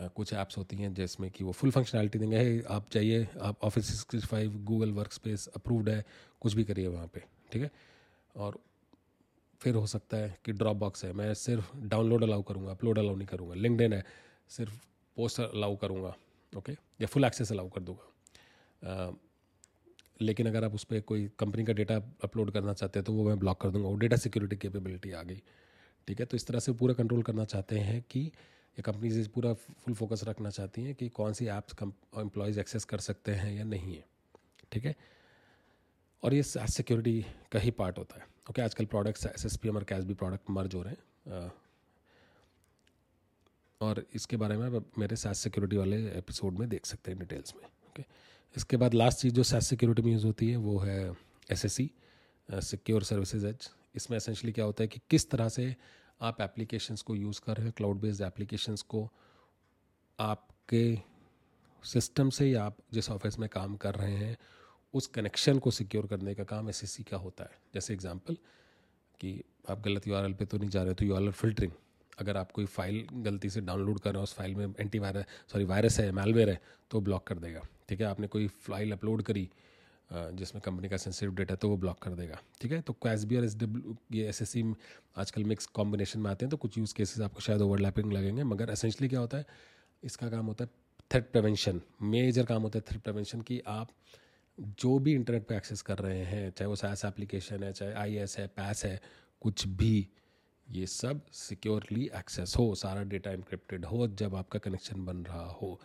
कुछ 0.00 0.32
ऐप्स 0.32 0.56
होती 0.58 0.76
हैं 0.76 0.92
जिसमें 0.94 1.30
कि 1.30 1.44
वो 1.44 1.52
फुल 1.52 1.70
फंक्शनैलिटी 1.70 2.18
देंगे। 2.18 2.36
है 2.36 2.62
आप 2.70 2.88
चाहिए 2.92 3.26
आप 3.42 3.64
Office 3.64 3.86
sixty 3.88 4.18
five 4.26 4.56
Google 4.64 4.90
workspace 5.12 5.46
approved 5.56 5.88
है, 5.88 6.04
कुछ 6.40 6.54
भी 6.54 6.64
करिए 6.64 6.86
वहाँ 6.88 7.06
पे, 7.06 7.22
ठीक 7.52 7.62
है? 7.62 7.70
और 8.36 8.58
फिर 9.66 9.74
हो 9.74 9.86
सकता 9.86 10.16
है 10.16 10.34
कि 10.44 10.52
ड्रॉप 10.54 10.76
बॉक्स 10.76 11.04
है। 11.04 11.12
मैं 11.12 11.32
सिर्फ़ 11.34 11.70
डाउनलोड 11.84 12.22
अलाउ 12.22 12.42
करूँगा 12.48 12.70
अपलोड 12.70 12.98
अलाउ 12.98 13.14
नहीं 13.16 13.26
करूँगा। 13.28 13.54
लिंकड 13.56 13.94
है, 13.94 14.04
सिर्फ़ 14.50 14.74
पोस्ट 15.16 15.40
अलाउ 15.40 15.76
करूँगा 15.76 16.14
ओके 16.52 16.72
या 17.00 17.06
फुल 17.06 17.24
एक्सेस 17.24 17.50
अलाउ 17.52 17.68
कर 17.68 17.80
दूँगा। 17.80 19.16
लेकिन 20.22 20.46
अगर 20.46 20.64
आप 20.64 20.74
उस 20.74 20.84
पर 20.84 21.00
कोई 21.02 21.26
कंपनी 21.38 21.64
का 21.64 21.72
डेटा 21.72 21.96
अपलोड 22.24 22.50
करना 22.50 22.72
चाहते 22.74 22.98
हैं 22.98 23.04
तो 23.04 23.12
वो 23.12 23.24
मैं 23.24 23.38
ब्लॉक 23.38 23.60
कर 23.60 23.70
दूँगा। 23.70 23.88
वो 23.88 23.96
डेटा 23.96 24.16
सिक्योरिटी 24.16 24.56
कैपेबिलिटी 24.56 25.12
आ 25.12 25.22
गई, 25.22 25.42
ठीक 26.08 26.20
है? 26.20 26.26
तो 26.26 26.36
इस 26.36 26.46
तरह 26.46 26.60
से 26.60 26.72
पूरा 26.74 26.94
कंट्रोल 26.94 27.22
करना 27.22 27.44
चाहते 27.46 27.78
हैं 27.80 28.00
कि 28.10 28.20
ये 28.20 28.82
कंपनी 28.82 29.10
से 29.12 29.28
पूरा 29.34 29.52
फुल 29.54 29.94
फोकस 29.94 30.24
रखना 30.24 30.50
चाहती 30.50 30.84
हैं 30.84 30.94
कि 30.94 31.08
कौन 31.10 31.32
सी 31.32 31.46
ऐप्स 31.48 31.82
एम्प्लॉयज़ 32.18 32.60
एक्सेस 32.60 32.84
कर 32.84 32.98
सकते 33.00 33.32
हैं 33.34 33.52
या 33.52 33.64
नहीं 33.64 33.94
है, 33.94 34.04
ठीक 34.72 34.84
है? 34.84 34.94
और 36.22 36.34
ये 36.34 36.42
सिक्योरिटी 36.42 37.20
का 37.52 37.58
ही 37.58 37.70
पार्ट 37.72 37.98
होता 37.98 38.18
है। 38.18 38.26
ओके 38.50 38.62
आजकल 38.62 38.84
products 38.86 39.26
S 39.26 39.44
S 39.46 39.56
P 39.56 39.68
M 39.68 39.76
और 39.76 39.84
कैश 39.84 40.04
भी 40.04 40.14
प्रोडक्ट 40.14 40.50
मर्ज 40.50 40.74
हो 40.74 40.82
रहे 40.82 40.94
हैं। 41.30 41.52
और 43.80 44.04
इसके 44.14 44.36
बारे 44.36 44.56
में 44.56 44.66
आप 44.66 44.84
मेरे 44.98 45.16
साथ 45.16 45.34
सिक्योरिटी 45.34 45.76
वाले 45.76 45.96
एपिसोड 46.08 46.58
में 46.58 46.68
देख 46.68 46.86
सकते 46.86 47.10
हैं 47.10 47.18
डिटेल्स 47.20 47.54
में। 47.56 47.62
ओके 47.62 48.04
इसके 48.56 48.76
बाद 48.76 48.94
लास्ट 48.94 49.18
चीज़ 49.18 49.34
जो 49.34 49.42
साथ 49.42 49.60
सिक्योरिटी 49.60 50.02
में 50.02 50.12
यूज़ 50.12 50.26
होती 50.26 50.50
है, 50.50 50.56
वो 50.56 50.78
है 50.78 51.16
S 51.50 51.64
S 51.64 51.72
C 51.72 51.90
secure 52.48 53.02
services 53.04 53.46
edge 53.46 53.68
इसमें 53.94 54.16
एसेंशली 54.16 54.52
क्या 54.52 54.64
होता 54.64 54.82
है 54.84 54.88
कि 54.88 55.00
किस 55.10 55.30
तरह 55.30 55.48
से 55.48 55.74
आप 56.20 56.40
एप्लीकेशंस 56.40 57.02
को 57.02 57.14
यूज़ 57.16 57.40
कर 57.40 57.56
रहे 57.56 57.66
हैं 57.66 57.72
क्लाउड 57.76 58.00
बेस्ड 58.00 58.22
एप्लीकेशंस 58.22 58.82
को, 58.82 59.08
आपके 60.18 60.98
सिस्टम 61.84 62.30
से 62.30 62.46
या 62.46 62.64
आप 62.64 62.76
जिस 62.92 63.10
ऑफ़िस 63.10 63.38
में 63.38 63.48
काम 63.48 63.76
कर 63.76 63.94
रहे 63.94 64.16
हैं 64.16 64.36
उस 64.94 65.06
कनेक्शन 65.08 65.58
को 65.58 65.70
सिक्योर 65.70 66.06
करने 66.06 66.34
का 66.34 66.44
काम 66.46 66.68
एस 66.68 66.96
का 67.10 67.16
होता 67.18 67.44
है। 67.44 67.58
जैसे 67.74 67.94
एग्ज़ाम्पल 67.94 68.36
कि 69.20 69.42
आप 69.70 69.82
गलत 69.82 70.06
यूआरएल 70.08 70.32
पे 70.34 70.44
तो 70.44 70.58
नहीं 70.58 70.70
जा 70.70 70.82
रहे 70.82 70.94
तो 70.94 71.04
यू 71.04 71.14
आर 71.16 71.30
फिल्टरिंग 71.32 71.72
अगर 72.18 72.36
आप 72.36 72.52
कोई 72.52 72.64
फ़ाइल 72.66 73.06
गलती 73.14 73.48
से 73.50 73.60
डाउनलोड 73.60 73.98
कर 74.00 74.10
रहे 74.10 74.18
हो, 74.18 74.22
उस 74.22 74.34
फ़ाइल 74.34 74.54
में 74.54 74.74
एंटी 74.80 74.98
वायरस 74.98 75.24
सॉरी 75.52 75.64
वायरस 75.66 75.98
है 76.00 76.10
मेलवेयर 76.12 76.50
है 76.50 76.60
तो 76.90 77.00
ब्लॉक 77.00 77.26
कर 77.26 77.38
देगा। 77.38 77.62
ठीक 77.88 78.00
है? 78.00 78.06
आपने 78.06 78.26
कोई 78.26 78.46
फ़ाइल 78.48 78.92
अपलोड 78.92 79.22
करी 79.22 79.48
जिसमें 80.10 80.60
कंपनी 80.64 80.88
का 80.88 80.96
सेंसिटिव 80.96 81.34
डेटा 81.34 81.54
तो 81.54 81.68
वो 81.68 81.76
ब्लॉक 81.76 81.98
कर 82.02 82.10
देगा। 82.12 82.38
ठीक 82.60 82.72
है? 82.72 82.80
तो 82.80 82.92
कैस 83.02 83.24
बी 83.24 83.36
और 83.36 83.44
एस 83.44 83.56
डब्ल्यू 83.58 83.96
ये 84.12 84.28
एस 84.28 84.42
एस 84.42 84.50
सी 84.50 84.62
आजकल 85.16 85.44
मिक्स 85.44 85.66
कॉम्बिनेशन 85.76 86.20
में 86.20 86.30
आते 86.30 86.44
हैं 86.44 86.50
तो 86.50 86.56
कुछ 86.56 86.78
यूज़ 86.78 86.94
केसेस 86.94 87.20
आपको 87.22 87.40
शायद 87.40 87.62
ओवरलैपिंग 87.62 88.12
लगेंगे, 88.12 88.42
मगर 88.44 88.70
असेंशली 88.70 89.08
क्या 89.08 89.20
होता 89.20 89.38
है? 89.38 89.46
इसका 90.02 90.28
काम 90.30 90.46
होता 90.46 90.64
है 90.64 90.70
थ्रेट 91.10 91.30
प्रिवेंशन 91.32 91.80
मेजर 92.04 92.44
काम 92.44 92.62
होता 92.62 92.78
है 92.78 92.84
थ्रेट 92.88 93.02
प्रिवेंशन 93.02 93.40
कि 93.40 93.60
आप 93.66 93.88
जो 94.58 94.98
भी 94.98 95.14
इंटरनेट 95.14 95.46
पे 95.46 95.56
एक्सेस 95.56 95.82
कर 95.82 95.98
रहे 95.98 96.22
हैं, 96.24 96.50
चाहे 96.50 96.68
वो 96.68 96.76
सास 96.76 97.04
एप्लीकेशन 97.04 97.62
है, 97.62 97.72
चाहे 97.72 97.92
आई 97.94 98.16
एस 98.16 98.38
है 98.38 98.46
पैस 98.48 98.84
है, 98.84 99.00
कुछ 99.42 99.66
भी, 99.68 100.08
ये 100.66 100.86
सब 100.86 101.20
सिक्योरली 101.32 102.10
एक्सेस 102.16 102.54
हो, 102.58 102.74
सारा 102.74 103.02
डेटा 103.04 103.30
इंक्रिप्टेड 103.32 103.84
हो, 103.84 104.06
जब 104.08 104.34
आपका 104.34 104.58
कनेक्शन 104.60 105.04
बन 105.04 105.24
रहा 105.24 105.44
हो 105.52 105.78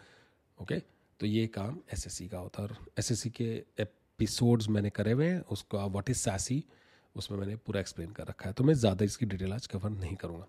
ओके 0.57 0.79
तो 1.19 1.25
ये 1.25 1.45
काम 1.49 1.77
एसएससी 1.93 2.27
का 2.27 2.37
होता 2.37 2.61
है। 2.61 2.67
और 2.67 2.77
एसएससी 2.99 3.29
के 3.31 3.45
एपिसोड्स 3.79 4.67
मैंने 4.69 4.89
करे 4.89 5.11
हुए 5.11 5.27
हैं, 5.27 5.39
उसको 5.41 5.77
व्हाट 5.79 6.09
इज़ 6.09 6.17
सैसी 6.19 6.63
उसमें 7.15 7.37
मैंने 7.39 7.55
पूरा 7.57 7.79
एक्सप्लेन 7.79 8.11
कर 8.11 8.27
रखा 8.27 8.47
है। 8.47 8.53
तो 8.53 8.63
मैं 8.63 8.73
ज़्यादा 8.73 9.05
इसकी 9.05 9.25
डिटेल 9.25 9.53
आज 9.53 9.67
कवर 9.67 9.89
नहीं 9.89 10.15
करूँगा। 10.15 10.47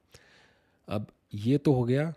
अब 0.89 1.07
ये 1.35 1.59
तो 1.59 1.73
हो 1.73 1.85
गया 1.85 2.13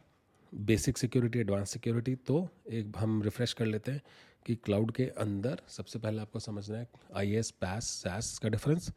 बेसिक 0.53 0.97
सिक्योरिटी 0.97 1.39
एडवांस 1.39 1.69
सिक्योरिटी 1.69 2.15
तो 2.17 2.47
एक 2.69 2.91
हम 2.97 3.21
रिफ़्रेश 3.23 3.53
कर 3.53 3.65
लेते 3.65 3.91
हैं। 3.91 4.01
कि 4.45 4.55
क्लाउड 4.55 4.91
के 4.91 5.05
अंदर 5.19 5.61
सबसे 5.67 5.99
पहले 5.99 6.21
आपको 6.21 6.39
समझना 6.39 6.77
है 6.77 6.87
आई 7.15 7.35
एस 7.35 7.51
पैस 7.51 7.89
सैस 8.03 8.37
का 8.39 8.49
डिफरेंस 8.49 8.91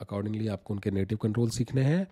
अकॉर्डिंगली 0.00 0.48
आपको 0.48 0.74
उनके 0.74 0.90
नेटिव 0.90 1.18
कंट्रोल 1.18 1.50
सीखने 1.50 1.82
हैं। 1.82 2.06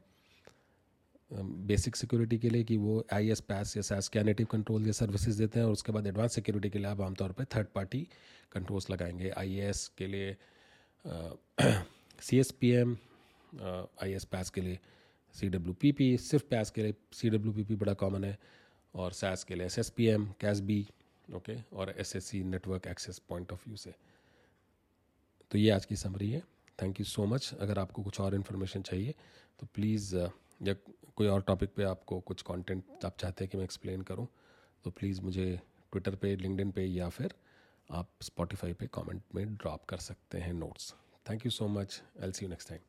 बेसिक 1.66 1.96
सिक्योरिटी 1.96 2.38
के 2.38 2.50
लिए 2.50 2.64
कि 2.64 2.76
वो 2.76 3.04
आई 3.12 3.30
एस 3.30 3.40
पैस 3.40 3.76
या 3.76 3.82
सैस 3.82 4.08
क्या 4.08 4.22
नेटिव 4.22 4.46
कंट्रोल 4.50 4.86
या 4.86 4.92
सर्विसेज़ 4.92 5.38
देते 5.38 5.58
हैं 5.60 5.66
और 5.66 5.72
उसके 5.72 5.92
बाद 5.92 6.06
एडवांस 6.06 6.34
सिक्योरिटी 6.34 6.70
के 6.70 6.78
लिए 6.78 6.88
आप 6.88 7.00
आमतौर 7.00 7.32
पर 7.32 7.44
थर्ड 7.54 7.66
पार्टी 7.74 8.06
कंट्रोल्स 8.52 8.90
लगाएँगे। 8.90 9.30
आई 9.30 9.58
एस 9.60 9.86
के 9.98 10.06
लिए 10.06 10.36
C 12.20 12.38
S 12.38 12.50
P 12.50 12.70
M 12.70 12.96
IaaS 14.12 14.24
PaaS 14.24 14.50
के 14.50 14.60
लिए 14.60 14.78
सी 15.34 15.48
डब्ल्यू 15.48 15.74
पी 15.80 15.92
पी 15.92 16.16
सिर्फ़ 16.18 16.44
पैस 16.50 16.70
के 16.70 16.82
लिए 16.82 16.94
सी 17.12 17.30
डब्ल्यू 17.30 17.52
पी 17.52 17.64
पी 17.64 17.76
बड़ा 17.76 17.92
कॉमन 17.94 18.24
है। 18.24 18.38
और 18.94 19.12
सैस 19.12 19.44
के 19.44 19.54
लिए 19.54 19.66
S 19.66 19.78
S 19.78 19.90
P 19.90 20.06
M 20.06 20.26
CASB 20.60 20.86
okay, 21.28 21.56
और 21.72 21.90
S 21.90 22.14
S 22.16 22.24
C 22.24 22.42
network 22.44 22.86
access 22.86 23.18
point 23.28 23.52
of 23.52 23.64
view 23.66 23.76
से। 23.76 23.94
तो 25.50 25.58
ये 25.58 25.70
आज 25.70 25.84
की 25.84 25.96
समरी 25.96 26.30
है। 26.30 26.42
थैंक 26.78 27.00
यू 27.00 27.04
सो 27.06 27.26
मच 27.26 27.52
अगर 27.54 27.78
आपको 27.78 28.02
कुछ 28.02 28.20
और 28.20 28.34
इन्फॉर्मेशन 28.34 28.82
चाहिए 28.82 29.14
तो 29.60 29.66
प्लीज़ 29.74 30.14
या 30.16 30.74
कोई 31.16 31.26
और 31.26 31.42
टॉपिक 31.42 31.74
पे 31.76 31.84
आपको 31.84 32.20
कुछ 32.22 32.42
कंटेंट 32.42 33.04
आप 33.04 33.16
चाहते 33.18 33.44
हैं 33.44 33.50
कि 33.50 33.58
मैं 33.58 33.64
एक्सप्लेन 33.64 34.02
करूँ 34.02 34.26
तो 34.84 34.90
प्लीज़ 34.90 35.20
मुझे 35.22 35.50
ट्विटर 35.92 36.14
पे 36.14 36.34
लिंकडिन 36.36 36.70
पे, 36.70 36.84
या 36.84 37.08
फिर 37.08 37.34
आप 37.90 38.10
स्पॉटिफाई 38.22 38.72
पे 38.72 38.86
कमेंट 38.94 39.22
में 39.34 39.54
ड्रॉप 39.54 39.84
कर 39.84 39.96
सकते 40.02 40.38
हैं 40.38 40.52
notes 40.54 40.94
thank 41.26 41.46
you 41.46 41.50
so 41.50 41.68
much 41.70 42.02
L 42.22 42.32
C 42.32 42.44
U 42.44 42.50
next 42.50 42.68
time 42.68 42.80